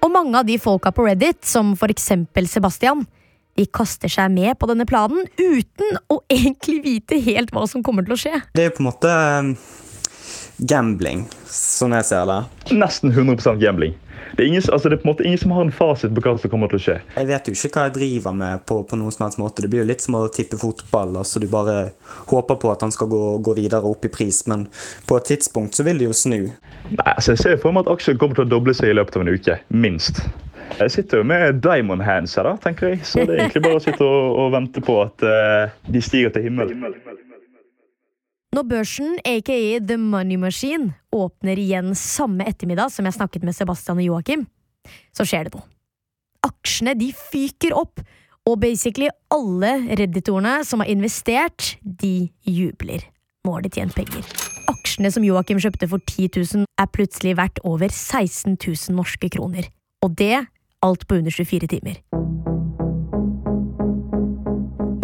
Og 0.04 0.14
mange 0.14 0.40
av 0.40 0.48
de 0.48 0.58
folka 0.62 0.94
på 0.96 1.04
Reddit, 1.08 1.44
som 1.46 1.76
for 1.80 1.92
eksempel 1.94 2.50
Sebastian, 2.50 3.06
De 3.58 3.66
kaster 3.66 4.06
seg 4.06 4.30
med 4.30 4.54
på 4.62 4.68
denne 4.70 4.86
planen 4.86 5.24
uten 5.34 5.96
å 6.14 6.20
egentlig 6.30 6.78
vite 6.84 7.18
helt 7.26 7.50
hva 7.50 7.64
som 7.66 7.82
kommer 7.82 8.06
til 8.06 8.14
å 8.14 8.18
skje. 8.22 8.42
Det 8.54 8.68
er 8.68 8.76
på 8.76 8.84
en 8.84 8.90
måte 8.92 9.10
um, 9.10 9.50
gambling, 10.62 11.24
sånn 11.50 11.96
jeg 11.98 12.06
ser 12.06 12.30
det. 12.30 12.38
Nesten 12.78 13.10
100 13.10 13.58
gambling. 13.58 13.96
Det 14.38 14.44
er, 14.44 14.48
ingen, 14.48 14.64
altså 14.74 14.90
det 14.90 14.98
er 14.98 15.02
på 15.02 15.08
en 15.08 15.12
måte 15.14 15.26
ingen 15.26 15.42
som 15.42 15.54
har 15.56 15.66
en 15.66 15.74
fasit 15.74 16.14
på 16.14 16.24
hva 16.24 16.34
som 16.38 16.52
kommer 16.52 16.72
til 16.72 16.80
å 16.80 16.84
skje. 16.84 16.98
Jeg 17.16 17.30
vet 17.30 17.50
jo 17.50 17.56
ikke 17.56 17.72
hva 17.74 17.86
jeg 17.88 17.96
driver 17.98 18.36
med 18.38 18.66
på, 18.70 18.80
på 18.90 19.00
noen 19.00 19.16
som 19.16 19.26
helst 19.26 19.42
måte. 19.42 19.64
Det 19.66 19.72
blir 19.74 19.84
jo 19.84 19.90
litt 19.90 20.04
som 20.04 20.18
å 20.20 20.26
tippe 20.34 20.60
fotball. 20.62 21.16
altså 21.22 21.42
Du 21.42 21.48
bare 21.52 21.78
håper 22.32 22.60
på 22.62 22.72
at 22.74 22.86
han 22.86 22.94
skal 22.94 23.10
gå, 23.12 23.22
gå 23.46 23.56
videre 23.58 23.88
opp 23.90 24.06
i 24.06 24.12
pris, 24.14 24.44
men 24.52 24.68
på 25.10 25.18
et 25.18 25.30
tidspunkt 25.34 25.78
så 25.78 25.88
vil 25.88 26.02
det 26.02 26.10
jo 26.10 26.18
snu. 26.18 26.42
Nei, 26.48 27.14
altså 27.14 27.34
Jeg 27.34 27.44
ser 27.44 27.62
for 27.64 27.76
meg 27.76 27.88
at 27.88 27.96
aksjen 27.98 28.20
kommer 28.22 28.38
til 28.38 28.48
å 28.48 28.52
doble 28.58 28.76
seg 28.78 28.94
i 28.94 28.98
løpet 29.00 29.18
av 29.18 29.26
en 29.26 29.34
uke. 29.34 29.62
Minst. 29.74 30.22
Jeg 30.78 30.92
sitter 30.94 31.22
jo 31.22 31.28
med 31.28 31.62
diamond 31.64 32.04
hands 32.06 32.36
her, 32.38 32.46
da, 32.46 32.58
tenker 32.62 32.94
jeg. 32.94 33.06
Så 33.08 33.24
det 33.24 33.34
er 33.34 33.46
egentlig 33.46 33.64
bare 33.66 33.80
å 33.80 33.84
sitte 33.84 34.06
og, 34.06 34.36
og 34.44 34.52
vente 34.54 34.84
på 34.84 35.00
at 35.06 35.26
uh, 35.26 35.80
de 35.88 36.04
stiger 36.04 36.36
til 36.36 36.50
himmelen. 36.50 36.84
Når 38.58 38.64
børsen, 38.66 39.20
aka 39.22 39.78
The 39.86 40.00
Money 40.02 40.38
Machine, 40.42 40.96
åpner 41.14 41.60
igjen 41.62 41.92
samme 41.94 42.42
ettermiddag 42.50 42.90
som 42.90 43.06
jeg 43.06 43.14
snakket 43.14 43.44
med 43.46 43.54
Sebastian 43.54 44.00
og 44.02 44.08
Joakim, 44.08 44.48
så 45.14 45.28
skjer 45.30 45.46
det 45.46 45.52
noe. 45.54 45.68
Aksjene 46.48 46.96
de 46.98 47.12
fyker 47.14 47.76
opp, 47.78 48.02
og 48.50 48.56
basically 48.64 49.12
alle 49.30 49.76
redditorene 50.00 50.56
som 50.66 50.82
har 50.82 50.90
investert, 50.90 51.76
de 51.86 52.32
jubler. 52.50 53.06
Nå 53.46 53.54
har 53.60 53.62
de 53.68 53.74
tjent 53.78 53.94
penger. 53.94 54.26
Aksjene 54.74 55.14
som 55.14 55.28
Joakim 55.28 55.62
kjøpte 55.62 55.92
for 55.94 56.02
10 56.02 56.32
000, 56.40 56.66
er 56.66 56.90
plutselig 56.98 57.36
verdt 57.38 57.62
over 57.62 57.94
16 57.94 58.58
000 58.58 58.98
norske 58.98 59.30
kroner. 59.38 59.70
Og 60.02 60.18
det 60.18 60.48
alt 60.82 61.06
på 61.06 61.22
under 61.22 61.30
24 61.30 61.70
timer. 61.78 62.02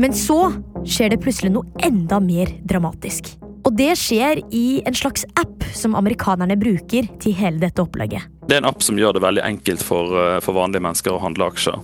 Men 0.02 0.18
så 0.18 0.42
skjer 0.90 1.14
det 1.14 1.22
plutselig 1.22 1.54
noe 1.54 1.70
enda 1.86 2.18
mer 2.18 2.50
dramatisk. 2.66 3.36
Og 3.74 3.78
det 3.80 3.96
skjer 3.98 4.38
i 4.54 4.84
en 4.86 4.94
slags 4.94 5.24
app 5.42 5.64
som 5.74 5.96
amerikanerne 5.98 6.54
bruker 6.62 7.08
til 7.18 7.34
hele 7.34 7.58
dette 7.58 7.82
opplegget. 7.82 8.30
Det 8.46 8.54
er 8.54 8.60
en 8.62 8.68
app 8.70 8.84
som 8.86 9.00
gjør 9.00 9.16
det 9.16 9.24
veldig 9.24 9.42
enkelt 9.48 9.82
for, 9.82 10.14
eh, 10.20 10.40
for, 10.46 10.54
vanlige 10.54 10.84
mennesker 10.84 11.16
å 11.16 11.22
handle 11.24 11.48
aksjer. 11.50 11.80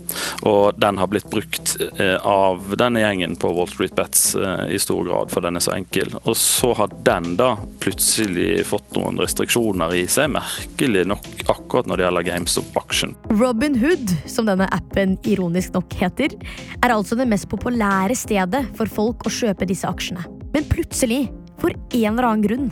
Og 0.46 0.77
den 0.77 1.00
har 1.01 1.10
blitt 1.10 1.25
brukt 1.31 1.72
eh, 1.98 2.19
av 2.22 2.75
denne 2.77 3.01
gjengen 3.01 3.34
på 3.41 3.50
Wall 3.55 3.72
Street 3.72 3.96
Bets 3.98 4.36
eh, 4.36 4.75
i 4.75 4.77
stor 4.77 5.01
grad, 5.08 5.31
for 5.34 5.41
den 5.41 5.58
er 5.58 5.65
så 5.65 5.74
enkel. 5.74 6.13
Og 6.25 6.38
så 6.38 6.75
har 6.77 6.93
den 7.08 7.31
da 7.39 7.55
plutselig 7.81 8.67
fått 8.69 8.93
noen 9.00 9.17
restriksjoner 9.24 9.96
i 9.98 10.05
seg, 10.12 10.29
merkelig 10.36 11.08
nok 11.10 11.25
akkurat 11.48 11.89
når 11.89 11.98
det 12.03 12.05
gjelder 12.05 12.29
GameStop-aksjen. 12.29 13.15
Robin 13.39 13.79
Hood, 13.81 14.13
som 14.29 14.46
denne 14.51 14.69
appen 14.75 15.17
ironisk 15.24 15.74
nok 15.79 15.98
heter, 15.98 16.38
er 16.84 16.93
altså 16.93 17.17
det 17.17 17.31
mest 17.34 17.50
populære 17.50 18.19
stedet 18.19 18.67
for 18.77 19.00
folk 19.00 19.25
å 19.25 19.34
kjøpe 19.34 19.65
disse 19.65 19.89
aksjene. 19.89 20.27
Men 20.53 20.65
plutselig, 20.65 21.27
for 21.59 21.75
en 21.75 22.13
eller 22.13 22.27
annen 22.29 22.45
grunn, 22.45 22.69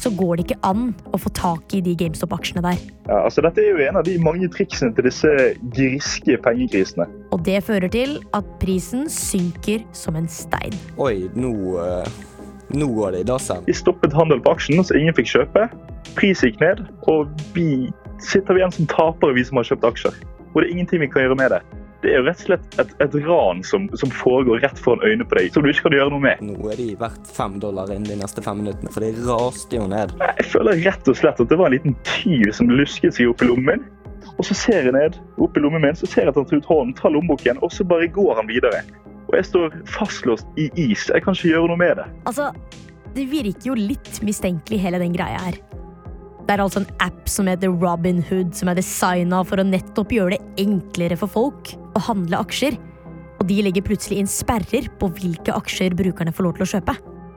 så 0.00 0.10
går 0.16 0.38
det 0.38 0.46
ikke 0.46 0.60
an 0.66 0.90
å 1.12 1.18
få 1.20 1.32
tak 1.36 1.74
i 1.76 1.82
de 1.84 1.92
GameStop-aksjene 1.98 2.62
der. 2.64 2.80
Ja, 3.08 3.18
altså 3.26 3.42
Dette 3.44 3.62
er 3.62 3.74
jo 3.74 3.84
en 3.84 3.98
av 4.00 4.06
de 4.06 4.16
mange 4.22 4.48
triksene 4.52 4.94
til 4.96 5.06
disse 5.08 5.30
griske 5.76 6.38
pengekrisene. 6.44 7.08
Og 7.34 7.44
det 7.46 7.58
fører 7.66 7.90
til 7.92 8.16
at 8.36 8.48
prisen 8.62 9.08
synker 9.12 9.84
som 9.96 10.16
en 10.16 10.28
stein. 10.30 10.76
Oi, 11.02 11.28
nå, 11.36 11.52
uh, 11.76 12.06
nå 12.72 12.90
går 12.96 13.16
det 13.16 13.24
i 13.24 13.30
dassen. 13.32 13.66
Vi 13.66 13.76
stoppet 13.76 14.16
handel 14.16 14.42
på 14.44 14.54
aksjen, 14.54 14.80
så 14.84 14.96
ingen 14.96 15.16
fikk 15.18 15.34
kjøpe. 15.34 15.66
Pris 16.16 16.44
gikk 16.46 16.62
ned, 16.62 16.86
og 17.10 17.28
vi 17.56 17.90
sitter 18.24 18.58
igjen 18.58 18.72
som 18.74 18.88
tapere, 18.90 19.36
vi 19.36 19.44
som 19.46 19.60
har 19.60 19.68
kjøpt 19.68 19.90
aksjer. 19.92 20.16
Og 20.50 20.62
det 20.62 20.68
er 20.68 20.72
ingenting 20.74 21.04
vi 21.04 21.10
kan 21.12 21.26
gjøre 21.26 21.38
med 21.38 21.54
det. 21.56 21.62
Det 22.00 22.14
er 22.14 22.22
jo 22.22 22.24
rett 22.24 22.40
og 22.40 22.46
slett 22.48 22.78
et, 22.80 22.92
et 23.04 23.14
ran 23.26 23.58
som, 23.66 23.86
som, 24.00 24.12
foregår 24.14 24.62
rett 24.64 24.78
foran 24.80 25.02
øynene 25.04 25.26
på 25.28 25.36
deg, 25.36 25.50
som 25.52 25.64
du 25.64 25.68
ikke 25.68 25.88
kan 25.88 25.96
gjøre 25.98 26.12
noe 26.14 26.24
med. 26.24 26.42
Nå 26.48 26.70
er 26.72 26.80
de 26.80 26.86
verdt 27.00 27.32
fem 27.36 27.58
dollar 27.60 27.92
innen 27.92 28.08
de 28.08 28.16
neste 28.22 28.44
fem 28.44 28.62
minuttene, 28.62 28.92
for 28.94 29.04
de 29.04 29.10
raste 29.26 29.76
jo 29.76 29.88
ned. 29.90 30.14
Jeg 30.40 30.48
føler 30.54 30.80
rett 30.86 31.10
og 31.12 31.18
slett 31.20 31.42
at 31.44 31.52
det 31.52 31.58
var 31.60 31.68
en 31.68 31.76
liten 31.76 31.96
tyv 32.08 32.48
som 32.56 32.72
lusket 32.72 33.18
seg 33.18 33.32
opp 33.32 33.44
i 33.44 33.50
lommen 33.50 33.68
min. 33.68 33.88
Og 34.40 34.46
så 34.48 34.56
ser 34.56 34.88
jeg 34.88 34.96
ned 34.96 35.18
opp 35.44 35.56
i 35.58 35.64
lommen 35.64 35.84
min, 35.84 35.98
så 35.98 36.08
ser 36.08 36.24
jeg 36.24 36.32
at 36.32 36.40
han 36.40 36.48
tar 36.48 36.62
ut 36.62 36.70
hånden, 36.70 36.96
tar 36.96 37.12
lommeboken, 37.12 37.60
og 37.60 37.72
så 37.74 37.84
bare 37.84 38.08
går 38.14 38.40
han 38.40 38.48
videre. 38.48 38.80
Og 39.28 39.36
jeg 39.36 39.50
står 39.50 39.76
fastlåst 39.92 40.48
i 40.58 40.70
is. 40.80 41.04
Jeg 41.12 41.22
kan 41.26 41.36
ikke 41.36 41.52
gjøre 41.52 41.68
noe 41.70 41.80
med 41.80 42.00
det. 42.00 42.08
Altså, 42.30 42.48
det 43.12 43.28
virker 43.28 43.72
jo 43.72 43.76
litt 43.76 44.22
mistenkelig, 44.24 44.80
hele 44.80 45.02
den 45.02 45.12
greia 45.14 45.44
her. 45.50 45.60
Det 46.50 46.56
er 46.56 46.64
altså 46.64 46.80
en 46.82 46.94
app 46.98 47.28
som 47.30 47.46
heter 47.46 47.70
Robinhood, 47.70 48.56
som 48.58 48.66
er 48.72 48.74
designa 48.80 49.38
for 49.46 49.62
å 49.62 49.64
nettopp 49.68 50.10
gjøre 50.10 50.34
det 50.34 50.64
enklere 50.64 51.14
for 51.20 51.30
folk 51.30 51.68
å 51.94 52.02
handle 52.08 52.40
aksjer. 52.42 52.74
Og 53.36 53.44
de 53.46 53.60
legger 53.62 53.84
plutselig 53.86 54.18
inn 54.18 54.30
sperrer 54.30 54.88
på 54.98 55.12
hvilke 55.14 55.54
aksjer 55.54 55.94
brukerne 55.94 56.34
får 56.34 56.48
lov 56.48 56.56
til 56.56 56.66
å 56.66 56.70
kjøpe. 56.72 56.96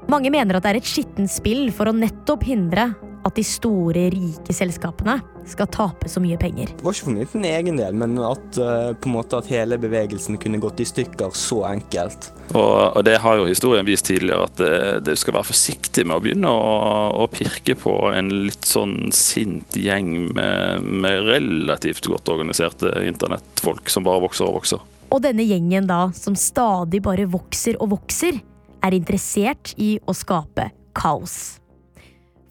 Mange 0.10 0.32
mener 0.34 0.58
at 0.58 0.66
det 0.66 0.72
er 0.72 0.80
et 0.82 0.90
skittent 0.90 1.30
spill 1.30 1.70
for 1.70 1.92
å 1.92 1.94
nettopp 1.94 2.48
hindre 2.50 2.88
at 3.24 3.36
de 3.38 3.44
store, 3.48 4.10
rike 4.14 4.54
selskapene 4.56 5.20
skal 5.48 5.68
tape 5.72 6.10
så 6.12 6.22
mye 6.24 6.38
penger. 6.40 6.72
Det 6.78 6.86
var 6.86 6.96
ikke 6.96 7.26
for 7.28 7.40
min 7.40 7.48
egen 7.50 7.80
del, 7.80 7.96
men 8.00 8.16
at, 8.24 8.60
uh, 8.60 8.92
på 8.96 9.10
en 9.10 9.16
måte 9.18 9.40
at 9.40 9.50
hele 9.52 9.80
bevegelsen 9.82 10.40
kunne 10.42 10.62
gått 10.64 10.84
i 10.84 10.88
stykker 10.88 11.36
så 11.36 11.64
enkelt. 11.72 12.30
Og, 12.54 12.98
og 12.98 13.02
det 13.08 13.18
har 13.24 13.40
jo 13.40 13.48
historien 13.50 13.88
vist 13.88 14.08
tidligere, 14.08 14.48
at 14.48 14.60
det, 14.60 14.76
det 15.10 15.18
skal 15.20 15.38
være 15.38 15.50
forsiktig 15.52 16.06
med 16.08 16.18
å 16.18 16.24
begynne 16.24 16.52
å, 16.52 16.78
å, 17.24 17.28
pirke 17.34 17.76
på 17.80 17.96
en 18.12 18.32
litt 18.48 18.68
sånn 18.68 19.12
sint 19.16 19.76
gjeng 19.80 20.30
med, 20.36 20.84
med 20.84 21.28
relativt 21.28 22.08
godt 22.12 22.32
organiserte 22.34 22.94
internettfolk 23.08 23.92
som 23.92 24.08
bare 24.08 24.24
vokser 24.28 24.48
og 24.48 24.62
vokser. 24.62 24.84
Og 25.14 25.22
denne 25.24 25.46
gjengen 25.46 25.88
da, 25.90 26.08
som 26.18 26.36
stadig 26.40 27.04
bare 27.06 27.28
vokser 27.30 27.78
og 27.84 27.94
vokser, 27.98 28.40
er 28.84 28.96
interessert 28.98 29.76
i 29.80 29.96
å 30.04 30.16
skape 30.18 30.72
kaos. 30.98 31.63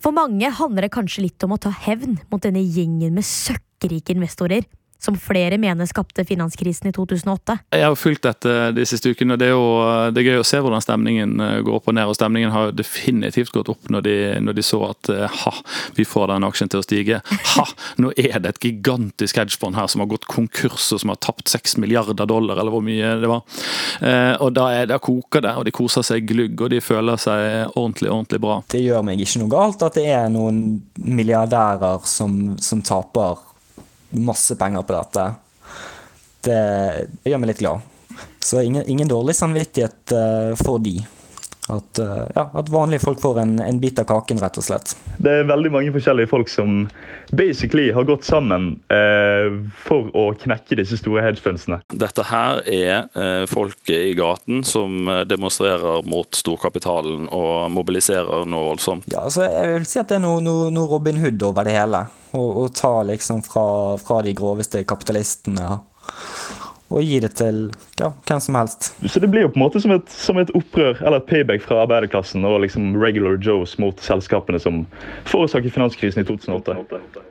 For 0.03 0.11
mange 0.15 0.49
handler 0.51 0.89
det 0.89 0.95
kanskje 0.97 1.29
litt 1.29 1.45
om 1.47 1.55
å 1.55 1.61
ta 1.63 1.71
hevn 1.85 2.17
mot 2.33 2.43
denne 2.43 2.63
gjengen 2.65 3.15
med 3.15 3.27
søkkrike 3.27 4.17
investorer 4.17 4.67
som 5.03 5.17
flere 5.19 5.59
mener 5.59 5.89
skapte 5.91 6.25
finanskrisen 6.25 6.89
i 6.89 6.93
2008. 6.95 7.59
Jeg 7.75 7.87
har 7.87 7.99
fulgt 7.99 8.23
dette 8.27 8.55
de 8.77 8.85
siste 8.87 9.11
ukene. 9.11 9.37
Det 9.41 9.49
er 9.51 9.55
jo 9.57 9.65
det 10.15 10.23
er 10.23 10.29
gøy 10.31 10.43
å 10.43 10.47
se 10.47 10.61
hvordan 10.63 10.85
stemningen 10.85 11.35
eh, 11.43 11.59
går 11.67 11.79
opp 11.81 11.91
og 11.91 11.97
ned. 11.97 12.11
og 12.11 12.17
Stemningen 12.19 12.55
har 12.55 12.73
definitivt 12.77 13.53
gått 13.55 13.73
opp 13.73 13.91
når 13.93 14.07
de, 14.07 14.17
når 14.47 14.59
de 14.59 14.65
så 14.67 14.81
at 14.93 15.11
eh, 15.13 15.39
ha, 15.43 15.55
vi 15.97 16.07
får 16.07 16.31
den 16.33 16.47
aksjen 16.47 16.73
til 16.73 16.83
å 16.83 16.87
stige. 16.87 17.21
Ha, 17.57 17.67
nå 18.03 18.13
er 18.17 18.39
det 18.43 18.55
et 18.55 18.63
gigantisk 18.69 19.41
hedgefond 19.41 19.77
her 19.79 19.91
som 19.91 20.05
har 20.05 20.11
gått 20.13 20.29
konkurs 20.31 20.91
og 20.95 21.03
som 21.03 21.13
har 21.13 21.21
tapt 21.25 21.51
6 21.51 21.79
milliarder 21.83 22.29
dollar, 22.29 22.61
eller 22.61 22.75
hvor 22.75 22.85
mye 22.87 23.17
det 23.23 23.31
var. 23.31 23.43
Eh, 24.01 24.35
og 24.39 24.55
da, 24.57 24.69
er, 24.79 24.91
da 24.91 25.01
koker 25.03 25.45
det, 25.45 25.57
og 25.59 25.67
de 25.67 25.75
koser 25.75 26.07
seg 26.07 26.27
glugg, 26.31 26.61
og 26.63 26.73
de 26.73 26.83
føler 26.85 27.21
seg 27.21 27.73
ordentlig, 27.75 28.13
ordentlig 28.13 28.43
bra. 28.43 28.61
Det 28.71 28.83
gjør 28.85 29.07
meg 29.07 29.23
ikke 29.23 29.43
noe 29.43 29.53
galt 29.53 29.87
at 29.87 29.99
det 29.99 30.09
er 30.15 30.29
noen 30.33 30.63
milliardærer 31.03 32.07
som, 32.09 32.55
som 32.63 32.85
taper 32.87 33.49
masse 34.19 34.57
penger 34.61 34.85
på 34.87 34.97
dette. 34.97 35.27
Det, 36.43 36.61
gjør 37.25 37.43
meg 37.43 37.53
litt 37.53 37.63
glad. 37.63 37.89
Så 38.43 38.63
ingen, 38.67 38.85
ingen 38.91 39.09
dårlig 39.09 39.37
samvittighet 39.39 40.15
uh, 40.17 40.53
for 40.59 40.83
de. 40.83 40.99
At, 41.73 41.99
uh, 41.99 42.27
ja, 42.35 42.51
at, 42.53 42.69
vanlige 42.69 43.01
folk 43.05 43.21
får 43.21 43.41
en, 43.41 43.61
en, 43.61 43.81
bit 43.81 43.99
av 43.99 44.05
kaken, 44.11 44.41
rett 44.43 44.59
og 44.61 44.67
slett. 44.67 44.95
Det 45.23 45.33
er 45.41 45.49
veldig 45.49 45.71
mange 45.73 45.93
forskjellige 45.95 46.31
folk 46.31 46.51
som 46.53 46.87
basically 47.33 47.91
har 47.97 48.05
gått 48.09 48.27
sammen 48.29 48.75
uh, 48.93 49.49
for 49.87 50.11
å 50.19 50.27
knekke 50.39 50.77
disse 50.83 50.99
store 51.01 51.25
hedgefundsene. 51.25 51.81
Dette 51.93 52.27
her 52.29 52.61
er 52.69 53.09
uh, 53.17 53.45
folket 53.51 54.11
i 54.11 54.17
gaten 54.19 54.63
som 54.67 55.09
demonstrerer 55.29 56.05
mot 56.09 56.29
storkapitalen 56.37 57.29
og 57.33 57.71
mobiliserer 57.73 58.45
noe 58.49 58.73
voldsomt. 58.73 59.09
Ja, 59.13 59.25
altså, 59.29 59.47
jeg 59.49 59.79
vil 59.79 59.89
si 59.89 60.03
at 60.03 60.13
det 60.13 60.21
er 60.21 60.27
noe, 60.27 60.43
noe, 60.45 60.69
noe 60.75 60.91
Robin 60.91 61.23
Hood 61.23 61.43
over 61.49 61.67
det 61.69 61.79
hele. 61.79 62.05
Å 62.33 62.69
ta 62.73 62.95
liksom 63.05 63.43
fra, 63.45 63.65
fra 64.01 64.23
de 64.25 64.33
groveste 64.37 64.81
kapitalistene 64.89 65.81
og 66.93 67.07
gi 67.07 67.19
det 67.25 67.33
til 67.41 67.65
ja, 68.01 68.13
hvem 68.29 68.41
som 68.45 68.59
helst. 68.59 68.93
Så 69.09 69.23
det 69.23 69.31
blir 69.33 69.47
jo 69.47 69.53
på 69.53 69.61
en 69.61 69.65
måte 69.65 69.83
som 69.83 69.95
et, 69.95 70.09
som 70.13 70.41
et 70.43 70.53
opprør 70.59 71.01
eller 71.01 71.21
et 71.21 71.29
payback 71.31 71.65
fra 71.65 71.83
arbeiderklassen 71.87 72.45
og 72.49 72.63
liksom 72.67 72.95
regular 73.01 73.39
Joes 73.43 73.79
mot 73.83 74.01
selskapene 74.05 74.61
som 74.63 74.85
forårsaket 75.29 75.75
finanskrisen 75.75 76.25
i 76.25 76.29
2008. 76.29 77.23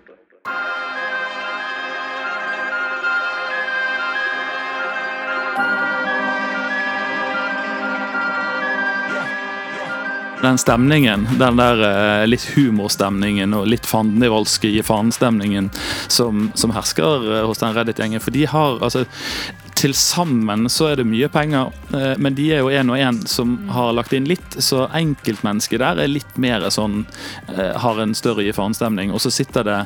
Den 10.41 10.57
stemningen, 10.57 11.27
den 11.39 11.57
der 11.57 11.81
eh, 11.85 12.27
litt 12.27 12.47
humorstemningen 12.55 13.53
og 13.53 13.67
litt 13.69 13.85
fandenivoldske 13.85 14.71
gi 14.73 14.81
faen-stemningen 14.85 15.69
som, 16.09 16.47
som, 16.57 16.73
hersker 16.73 17.27
eh, 17.29 17.43
hos 17.45 17.61
den 17.61 17.75
Reddit-gjengen. 17.77 18.23
For 18.23 18.33
de 18.33 18.47
har 18.49 18.81
altså 18.81 19.05
til 19.81 19.93
sammen 19.97 20.67
så 20.69 20.91
er 20.91 20.99
det 20.99 21.07
mye 21.09 21.29
penger, 21.31 21.71
eh, 21.93 22.13
men 22.21 22.35
de 22.37 22.47
er 22.53 22.61
jo 22.61 22.69
én 22.73 22.89
og 22.91 22.99
én 23.01 23.21
som 23.29 23.55
har 23.73 23.93
lagt 23.97 24.13
inn 24.13 24.27
litt, 24.29 24.57
så 24.61 24.87
enkeltmennesket 24.97 25.81
der 25.81 26.03
er 26.03 26.11
litt 26.11 26.37
mer 26.41 26.67
sånn 26.73 27.03
eh, 27.55 27.73
Har 27.81 28.01
en 28.01 28.13
større 28.17 28.43
gi 28.45 28.53
faen-stemning. 28.53 29.13
Og 29.13 29.21
så 29.23 29.31
sitter 29.33 29.65
det 29.65 29.79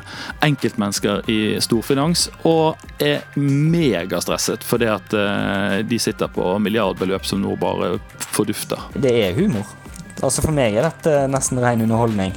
enkeltmennesker 0.44 1.28
i 1.32 1.56
storfinans 1.64 2.26
og 2.44 2.76
er 3.02 3.24
megastresset 3.36 4.64
fordi 4.66 4.90
at 4.92 5.16
eh, 5.16 5.80
de 5.88 6.00
sitter 6.00 6.32
på 6.32 6.56
milliardbeløp 6.60 7.24
som 7.28 7.40
nå 7.44 7.56
bare 7.60 7.96
fordufter. 8.20 8.88
Det 8.96 9.12
er 9.28 9.36
humor. 9.36 9.68
Altså 10.22 10.42
For 10.42 10.52
meg 10.56 10.74
er 10.78 10.86
dette 10.88 11.26
nesten 11.28 11.58
ren 11.60 11.82
underholdning. 11.84 12.32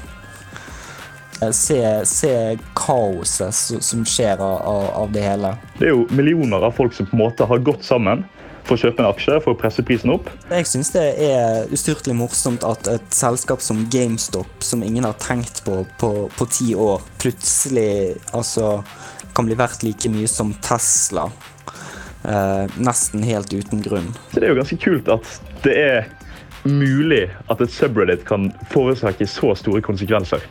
Se, 1.55 1.77
se 2.03 2.31
kaoset 2.75 3.55
som 3.55 4.01
skjer 4.03 4.41
av- 4.43 4.89
av 5.03 5.11
det 5.15 5.21
hele. 5.23 5.53
Det 5.79 5.87
er 5.87 5.93
jo 5.93 6.01
millioner 6.11 6.65
av 6.67 6.73
folk 6.75 6.91
som 6.93 7.07
på 7.07 7.15
en 7.15 7.21
måte 7.23 7.47
har 7.47 7.61
gått 7.63 7.85
sammen 7.87 8.25
for 8.67 8.75
å 8.75 8.81
kjøpe 8.81 8.99
en 8.99 9.07
aksje 9.07 9.37
for 9.45 9.55
å 9.55 9.57
presse 9.57 9.81
prisen 9.87 10.11
opp. 10.11 10.27
Jeg 10.51 10.67
syns 10.67 10.91
det 10.91 11.05
er 11.23 11.71
ustyrtelig 11.71 12.17
morsomt 12.19 12.65
at 12.67 12.89
et 12.91 13.15
selskap 13.15 13.63
som 13.63 13.85
GameStop, 13.89 14.51
som 14.59 14.83
ingen 14.83 15.07
har 15.07 15.15
tenkt 15.17 15.63
på 15.63 15.85
på, 15.97 16.11
på 16.35 16.49
ti 16.51 16.75
år, 16.75 16.99
plutselig 17.23 18.17
altså, 18.35 18.83
kan 19.33 19.47
bli 19.47 19.55
verdt 19.55 19.87
like 19.87 20.11
mye 20.11 20.27
som 20.27 20.51
Tesla. 20.61 21.29
Eh, 22.27 22.67
nesten 22.83 23.23
helt 23.23 23.53
uten 23.55 23.79
grunn. 23.81 24.11
Så 24.33 24.41
det 24.41 24.49
er 24.49 24.51
jo 24.51 24.59
ganske 24.59 24.77
kult 24.83 25.07
at 25.07 25.23
det 25.63 25.77
er 25.79 26.09
mulig 26.67 27.27
at 27.51 27.61
et 27.63 27.71
subreddit 27.73 28.25
kan 28.27 28.49
forårsake 28.73 29.27
så 29.29 29.53
store 29.57 29.81
konsekvenser. 29.85 30.43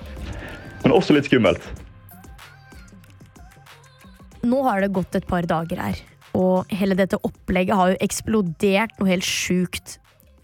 Men 0.84 0.94
også 0.94 1.16
litt 1.16 1.28
skummelt. 1.28 1.64
Nå 4.46 4.62
har 4.64 4.80
det 4.80 4.92
gått 4.94 5.16
et 5.18 5.26
par 5.28 5.46
dager 5.50 5.80
her, 5.82 6.02
og 6.38 6.70
hele 6.72 6.96
dette 6.98 7.18
opplegget 7.26 7.76
har 7.76 7.92
jo 7.92 8.02
eksplodert 8.04 8.94
noe 9.00 9.10
helt 9.10 9.26
sjukt. 9.26 9.98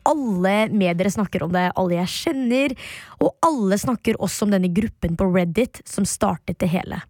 Alle 0.04 0.66
medier 0.74 1.08
snakker 1.08 1.46
om 1.46 1.54
det, 1.54 1.70
alle 1.80 2.00
jeg 2.02 2.12
kjenner, 2.12 2.74
og 3.22 3.36
alle 3.46 3.78
snakker 3.80 4.18
også 4.20 4.44
om 4.44 4.56
denne 4.56 4.72
gruppen 4.74 5.16
på 5.16 5.30
Reddit 5.32 5.80
som 5.88 6.04
startet 6.08 6.58
det 6.60 6.72
hele. 6.74 7.00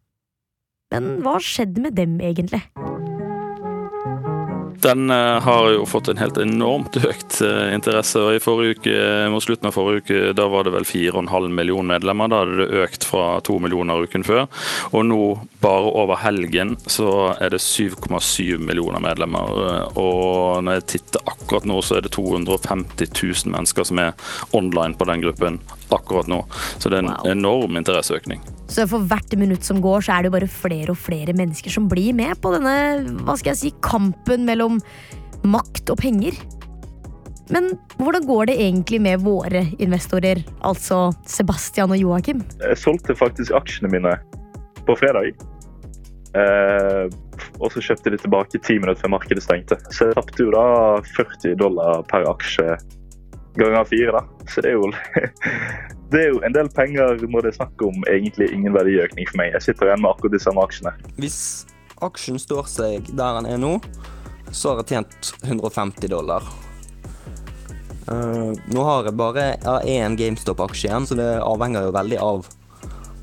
Men 0.94 1.16
hva 1.24 1.40
skjedde 1.42 1.82
med 1.82 1.96
dem, 1.98 2.20
egentlig? 2.22 2.62
Den 4.84 5.10
eh, 5.10 5.40
har 5.40 5.70
jo 5.72 5.86
fått 5.88 6.10
en 6.12 6.18
helt 6.20 6.36
enormt 6.36 6.96
økt 7.00 7.38
eh, 7.40 7.70
interesse. 7.72 8.20
og 8.20 8.36
i 8.36 8.42
forrige 8.42 8.76
uke, 8.76 8.96
Mot 9.32 9.44
slutten 9.44 9.70
av 9.70 9.76
forrige 9.76 10.04
uke 10.04 10.32
da 10.36 10.44
var 10.52 10.66
det 10.66 10.74
vel 10.74 10.84
4,5 10.84 11.48
millioner 11.56 11.94
medlemmer. 11.94 12.28
Da 12.28 12.42
hadde 12.42 12.58
det 12.60 12.82
økt 12.84 13.06
fra 13.08 13.24
2 13.46 13.56
millioner 13.64 14.04
uken 14.04 14.26
før. 14.26 14.44
Og 14.92 15.06
nå, 15.08 15.20
bare 15.64 15.92
over 16.02 16.20
helgen, 16.20 16.74
så 16.84 17.32
er 17.40 17.54
det 17.56 17.62
7,7 17.64 18.60
millioner 18.60 19.00
medlemmer. 19.04 19.56
eh, 19.64 20.00
Og 20.00 20.60
når 20.66 20.80
jeg 20.80 20.88
titter 20.96 21.24
akkurat 21.32 21.64
nå, 21.68 21.80
så 21.80 21.96
er 21.98 22.04
det 22.04 22.12
250 22.18 23.08
000 23.08 23.54
mennesker 23.56 23.88
som 23.88 24.02
er 24.04 24.12
online 24.52 24.98
på 25.00 25.08
den 25.08 25.24
gruppen 25.24 25.60
akkurat 25.94 26.28
nå. 26.28 26.44
Så 26.78 26.92
det 26.92 27.00
er 27.00 27.08
en 27.08 27.38
enorm 27.38 27.80
interesseøkning. 27.80 28.44
Så 28.70 28.86
for 28.88 29.04
hvert 29.08 29.34
minutt 29.38 29.66
som 29.66 29.82
går, 29.84 30.06
så 30.06 30.14
er 30.14 30.24
det 30.24 30.30
jo 30.30 30.36
bare 30.38 30.50
flere 30.50 30.94
og 30.94 31.00
flere 31.00 31.34
mennesker 31.36 31.72
som 31.72 31.88
blir 31.90 32.16
med 32.16 32.38
på 32.42 32.52
denne 32.54 32.76
hva 33.26 33.36
skal 33.36 33.52
jeg 33.52 33.60
si, 33.60 33.72
kampen 33.84 34.46
mellom 34.48 34.80
makt 35.44 35.92
og 35.92 36.00
penger. 36.00 36.38
Men 37.52 37.74
hvordan 37.98 38.24
går 38.24 38.48
det 38.48 38.54
egentlig 38.56 39.00
med 39.04 39.20
våre 39.24 39.66
investorer, 39.82 40.40
altså 40.64 41.10
Sebastian 41.28 41.92
og 41.92 42.00
Joakim? 42.00 42.40
Jeg 42.62 42.80
solgte 42.80 43.16
faktisk 43.18 43.52
aksjene 43.56 43.92
mine 43.92 44.14
på 44.88 44.96
fredag. 44.96 45.36
Eh, 46.34 47.04
og 47.60 47.70
så 47.70 47.82
kjøpte 47.84 48.14
de 48.14 48.18
tilbake 48.18 48.60
ti 48.64 48.78
minutter 48.80 49.04
før 49.04 49.14
markedet 49.18 49.44
stengte. 49.44 49.78
Så 49.92 50.08
jeg 50.08 50.16
tapte 50.18 50.46
jo 50.46 50.54
da 50.54 50.64
40 51.14 51.58
dollar 51.60 52.00
per 52.08 52.26
aksje 52.32 52.78
ganger 53.60 53.84
fire. 53.92 54.16
da. 54.16 54.24
Så 54.50 54.64
det 54.64 54.72
er 54.72 54.80
jo 54.80 54.88
det 56.12 56.20
er 56.20 56.32
jo 56.32 56.40
en 56.46 56.54
del 56.54 56.68
penger 56.72 57.22
når 57.26 57.46
det 57.46 57.52
er 57.52 57.56
snakk 57.58 57.84
om 57.86 58.04
egentlig 58.10 58.50
ingen 58.54 58.74
verdiøkning 58.76 59.28
for 59.30 59.40
meg. 59.40 59.54
Jeg 59.56 59.68
sitter 59.68 59.90
igjen 59.90 60.02
med 60.04 60.12
akkurat 60.12 60.36
de 60.36 60.42
samme 60.42 60.64
aksjene. 60.66 60.92
Hvis 61.20 61.38
aksjen 62.04 62.40
står 62.40 62.68
seg 62.70 63.08
der 63.16 63.40
den 63.40 63.48
er 63.50 63.60
nå, 63.62 63.78
så 64.52 64.72
har 64.72 64.82
jeg 64.82 64.92
tjent 64.92 65.32
150 65.42 66.12
dollar. 66.12 66.46
Uh, 68.04 68.52
nå 68.68 68.84
har 68.84 69.08
jeg 69.08 69.16
bare 69.16 69.46
én 69.88 70.16
GameStop-aksje 70.18 70.90
igjen, 70.90 71.08
så 71.08 71.16
det 71.18 71.30
avhenger 71.40 71.86
jo 71.88 71.94
veldig 71.96 72.18
av 72.20 72.50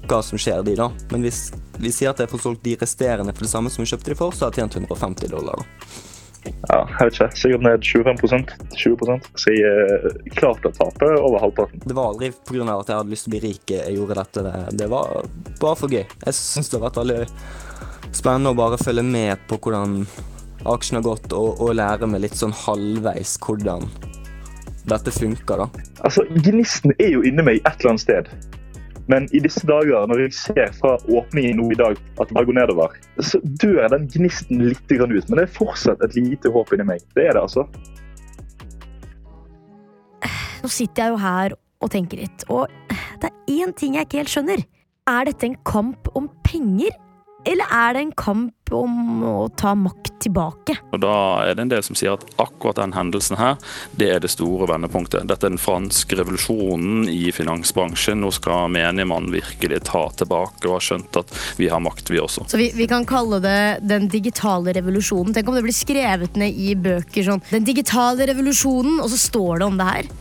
hva 0.09 0.21
som 0.25 0.39
skjer 0.41 0.63
de 0.65 0.73
da. 0.79 0.89
Men 1.13 1.27
hvis 1.27 1.51
vi 1.81 1.91
sier 1.93 2.11
at 2.11 2.21
jeg 2.21 2.31
får 2.31 2.41
solgt 2.47 2.65
de 2.65 2.73
resterende 2.81 3.33
for 3.35 3.45
det 3.45 3.53
samme 3.53 3.71
som 3.71 3.85
jeg 3.85 3.93
kjøpte 3.93 4.11
de 4.11 4.17
for, 4.17 4.33
så 4.33 4.47
har 4.47 4.55
jeg 4.55 4.65
tjent 4.65 4.81
150 4.81 5.31
dollar. 5.31 5.61
da. 5.61 6.10
Ja, 6.43 6.79
jeg 6.87 7.07
vet 7.07 7.17
ikke. 7.17 7.27
Sikkert 7.37 7.65
ned 7.65 7.85
25 7.85 8.45
20 8.77 9.17
Så 9.39 9.53
jeg 9.53 9.71
er 9.71 10.35
klar 10.37 10.57
til 10.61 10.71
å 10.71 10.75
tape 10.77 11.09
over 11.19 11.43
halvparten. 11.43 11.83
Det 11.85 11.97
var 11.97 12.13
aldri 12.13 12.31
pga. 12.33 12.77
at 12.77 12.89
jeg 12.89 12.97
hadde 13.01 13.13
lyst 13.13 13.27
til 13.27 13.31
å 13.31 13.35
bli 13.35 13.43
rik 13.47 13.73
jeg 13.75 13.97
gjorde 13.97 14.17
dette. 14.21 14.45
Det, 14.47 14.77
det 14.81 14.89
var 14.91 15.25
bare 15.61 15.79
for 15.79 15.93
gøy. 15.93 16.05
Jeg 16.05 16.37
syns 16.37 16.71
det 16.71 16.79
har 16.79 16.87
vært 16.87 17.01
veldig 17.01 17.19
spennende 18.11 18.53
å 18.53 18.57
bare 18.57 18.79
følge 18.81 19.03
med 19.07 19.43
på 19.49 19.59
hvordan 19.61 20.01
aksjen 20.71 20.99
har 20.99 21.05
gått, 21.05 21.31
og, 21.33 21.61
og 21.61 21.75
lære 21.77 22.09
meg 22.09 22.25
litt 22.25 22.37
sånn 22.37 22.53
halvveis 22.53 23.37
hvordan 23.41 23.87
dette 24.89 25.13
funker, 25.13 25.63
da. 25.63 25.85
Altså, 26.05 26.25
Gnisten 26.45 26.93
er 26.97 27.15
jo 27.15 27.23
inni 27.25 27.45
meg 27.45 27.61
et 27.61 27.73
eller 27.79 27.93
annet 27.93 28.03
sted. 28.03 28.31
Men 29.09 29.27
i 29.35 29.41
disse 29.43 29.65
dager, 29.67 30.05
når 30.09 30.25
jeg 30.25 30.35
ser 30.37 30.73
fra 30.77 30.97
åpningen 31.09 31.57
nå 31.59 31.71
i 31.73 31.79
dag 31.79 31.97
at 32.19 32.29
det 32.29 32.35
bare 32.37 32.47
går 32.49 32.57
nedover, 32.59 32.93
så 33.23 33.41
dør 33.61 33.87
den 33.93 34.07
gnisten 34.11 34.61
litt 34.67 34.83
ut. 34.91 35.29
Men 35.29 35.39
det 35.39 35.45
er 35.47 35.55
fortsatt 35.55 36.03
et 36.05 36.17
lite 36.19 36.51
håp 36.53 36.73
inni 36.75 36.87
meg. 36.93 37.05
Det 37.17 37.25
er 37.29 37.37
det, 37.37 37.45
altså. 37.47 37.65
Nå 40.61 40.69
sitter 40.69 41.07
jeg 41.07 41.15
jo 41.15 41.21
her 41.21 41.55
og 41.81 41.89
tenker 41.89 42.21
litt, 42.21 42.45
og 42.53 42.69
det 43.21 43.31
er 43.31 43.55
én 43.63 43.73
ting 43.73 43.97
jeg 43.97 44.05
ikke 44.05 44.21
helt 44.21 44.33
skjønner. 44.35 44.65
Er 45.09 45.25
dette 45.25 45.47
en 45.47 45.57
kamp 45.65 46.11
om 46.17 46.29
penger, 46.45 46.93
eller 47.45 47.71
er 47.73 47.93
det 47.95 48.01
en 48.05 48.11
kamp 48.17 48.71
om 48.71 49.23
å 49.25 49.35
ta 49.57 49.73
makt 49.75 50.13
tilbake? 50.23 50.77
Og 50.93 51.01
Da 51.01 51.13
er 51.43 51.55
det 51.55 51.65
en 51.65 51.71
del 51.73 51.83
som 51.83 51.97
sier 51.97 52.13
at 52.13 52.25
akkurat 52.41 52.79
den 52.79 52.93
hendelsen 52.95 53.39
her, 53.39 53.57
det 53.97 54.09
er 54.13 54.23
det 54.23 54.31
store 54.31 54.69
vendepunktet. 54.69 55.25
Dette 55.29 55.47
er 55.47 55.55
den 55.55 55.61
franske 55.61 56.19
revolusjonen 56.19 57.09
i 57.11 57.31
finansbransjen. 57.35 58.21
Nå 58.21 58.31
skal 58.35 58.71
menigmann 58.71 59.31
virkelig 59.33 59.81
ta 59.89 60.05
tilbake 60.21 60.69
og 60.69 60.77
ha 60.77 60.81
skjønt 60.85 61.21
at 61.23 61.35
vi 61.59 61.71
har 61.71 61.83
makt, 61.83 62.13
vi 62.13 62.21
også. 62.21 62.47
Så 62.51 62.61
vi, 62.61 62.71
vi 62.77 62.87
kan 62.91 63.07
kalle 63.09 63.41
det 63.43 63.81
den 63.81 64.07
digitale 64.11 64.75
revolusjonen. 64.77 65.33
Tenk 65.35 65.49
om 65.49 65.57
det 65.57 65.65
blir 65.65 65.75
skrevet 65.75 66.37
ned 66.39 66.55
i 66.55 66.75
bøker 66.79 67.25
sånn 67.25 67.43
Den 67.51 67.65
digitale 67.67 68.29
revolusjonen, 68.29 68.99
og 69.01 69.09
så 69.11 69.19
står 69.19 69.61
det 69.61 69.71
om 69.71 69.81
det 69.81 69.89
her. 69.89 70.11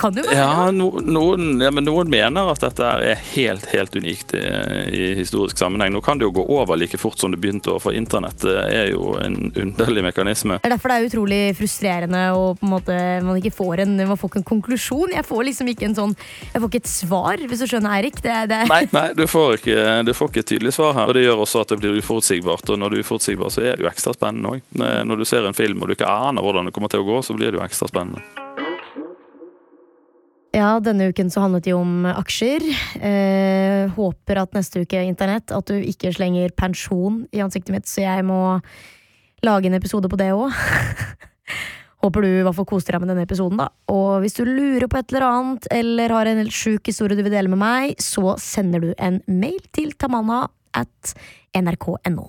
Kan 0.00 0.16
jo 0.16 0.24
være. 0.24 0.36
Ja, 0.38 0.70
no, 0.72 0.90
noen, 1.04 1.60
ja, 1.60 1.70
men 1.74 1.84
noen 1.84 2.10
mener 2.12 2.48
at 2.52 2.62
dette 2.64 2.86
er 2.86 3.20
helt 3.34 3.66
helt 3.70 3.96
unikt 3.96 4.32
i, 4.38 4.42
i 4.96 5.02
historisk 5.18 5.60
sammenheng. 5.60 5.92
Nå 5.92 6.00
kan 6.04 6.20
det 6.20 6.28
jo 6.28 6.34
gå 6.40 6.44
over 6.56 6.78
like 6.80 6.98
fort 7.00 7.20
som 7.20 7.34
det 7.34 7.40
begynte, 7.42 7.74
for 7.82 7.96
internett 7.96 8.44
er 8.48 8.90
jo 8.94 9.14
en 9.20 9.50
underlig 9.52 10.04
mekanisme. 10.08 10.58
Det 10.60 10.70
er 10.70 10.74
derfor 10.74 10.92
det 10.92 10.98
er 10.98 11.08
utrolig 11.10 11.40
frustrerende 11.58 12.22
og 12.36 12.60
på 12.60 12.66
en 12.66 12.74
måte 12.74 12.96
man 13.26 13.38
ikke 13.40 13.54
får 13.54 13.84
en, 13.84 13.96
man 14.00 14.18
får 14.20 14.32
ikke 14.32 14.42
en 14.42 14.48
konklusjon. 14.54 15.14
Jeg 15.16 15.26
får 15.28 15.46
liksom 15.50 15.72
ikke 15.72 15.88
en 15.90 15.98
sånn 15.98 16.16
Jeg 16.16 16.62
får 16.62 16.68
ikke 16.70 16.82
et 16.82 16.90
svar, 16.90 17.44
hvis 17.50 17.62
du 17.62 17.68
skjønner, 17.70 17.96
Eirik. 17.98 18.20
Det, 18.24 18.36
det, 18.50 18.62
Nei, 18.70 18.82
nei 18.94 19.06
du, 19.16 19.26
får 19.30 19.58
ikke, 19.60 19.78
du 20.06 20.14
får 20.16 20.32
ikke 20.32 20.44
et 20.44 20.52
tydelig 20.54 20.74
svar 20.76 20.96
her. 20.96 21.10
Og 21.10 21.18
Det 21.18 21.26
gjør 21.26 21.44
også 21.44 21.64
at 21.64 21.74
det 21.74 21.80
blir 21.82 22.00
uforutsigbart. 22.00 22.72
Og 22.72 22.80
når 22.80 22.94
det 22.94 23.00
er 23.00 23.06
uforutsigbart, 23.06 23.56
så 23.56 23.64
er 23.64 23.76
det 23.76 23.86
jo 23.86 23.92
ekstra 23.92 24.16
spennende 24.16 24.56
òg. 24.56 24.76
Når 24.80 25.20
du 25.20 25.28
ser 25.28 25.48
en 25.48 25.56
film 25.56 25.82
og 25.82 25.90
du 25.90 25.98
ikke 25.98 26.10
aner 26.10 26.44
hvordan 26.44 26.70
det 26.70 26.76
kommer 26.76 26.92
til 26.92 27.04
å 27.04 27.08
gå, 27.08 27.20
så 27.26 27.36
blir 27.36 27.52
det 27.52 27.60
jo 27.60 27.66
ekstra 27.66 27.90
spennende. 27.90 28.39
Ja, 30.50 30.80
denne 30.82 31.10
uken 31.12 31.28
så 31.30 31.44
handlet 31.44 31.68
jo 31.70 31.78
om 31.78 32.06
aksjer. 32.10 32.64
Eh, 32.98 33.90
håper 33.94 34.40
at 34.42 34.56
neste 34.56 34.82
uke, 34.82 35.02
internett, 35.06 35.52
at 35.54 35.70
du 35.70 35.76
ikke 35.78 36.10
slenger 36.14 36.50
pensjon 36.58 37.22
i 37.30 37.42
ansiktet 37.44 37.74
mitt, 37.74 37.86
så 37.86 38.02
jeg 38.02 38.24
må 38.26 38.58
lage 39.46 39.70
en 39.70 39.78
episode 39.78 40.10
på 40.10 40.18
det 40.20 40.32
òg. 40.34 40.50
Håper 42.00 42.24
du 42.24 42.28
i 42.30 42.44
hvert 42.46 42.56
fall 42.56 42.66
koser 42.68 42.96
deg 42.96 43.02
med 43.04 43.12
denne 43.12 43.26
episoden, 43.28 43.60
da. 43.60 43.68
Og 43.92 44.24
hvis 44.24 44.38
du 44.38 44.42
lurer 44.48 44.88
på 44.88 44.98
et 44.98 45.12
eller 45.12 45.26
annet, 45.26 45.68
eller 45.76 46.14
har 46.16 46.30
en 46.30 46.40
helt 46.40 46.56
sjuk 46.56 46.88
historie 46.88 47.18
du 47.18 47.22
vil 47.26 47.34
dele 47.34 47.52
med 47.52 47.60
meg, 47.60 48.00
så 48.00 48.34
sender 48.40 48.82
du 48.82 48.90
en 48.96 49.20
mail 49.28 49.60
til 49.76 49.92
tamanna 50.00 50.46
at 50.74 51.14
nrk.no. 51.60 52.26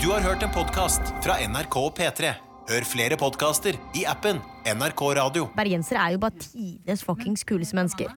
Du 0.00 0.08
har 0.10 0.24
hørt 0.24 0.42
en 0.42 0.52
podkast 0.56 1.14
fra 1.24 1.38
NRK 1.44 1.78
og 1.84 1.94
P3. 2.00 2.32
Hør 2.64 2.84
flere 2.88 3.16
podkaster 3.20 3.76
i 3.92 4.06
appen 4.08 4.38
NRK 4.64 5.00
Radio. 5.18 5.48
Bergensere 5.52 6.00
er 6.00 6.14
jo 6.14 6.20
bare 6.22 6.38
tidenes 6.40 7.02
fuckings 7.04 7.44
kuleste 7.44 7.76
mennesker. 7.76 8.14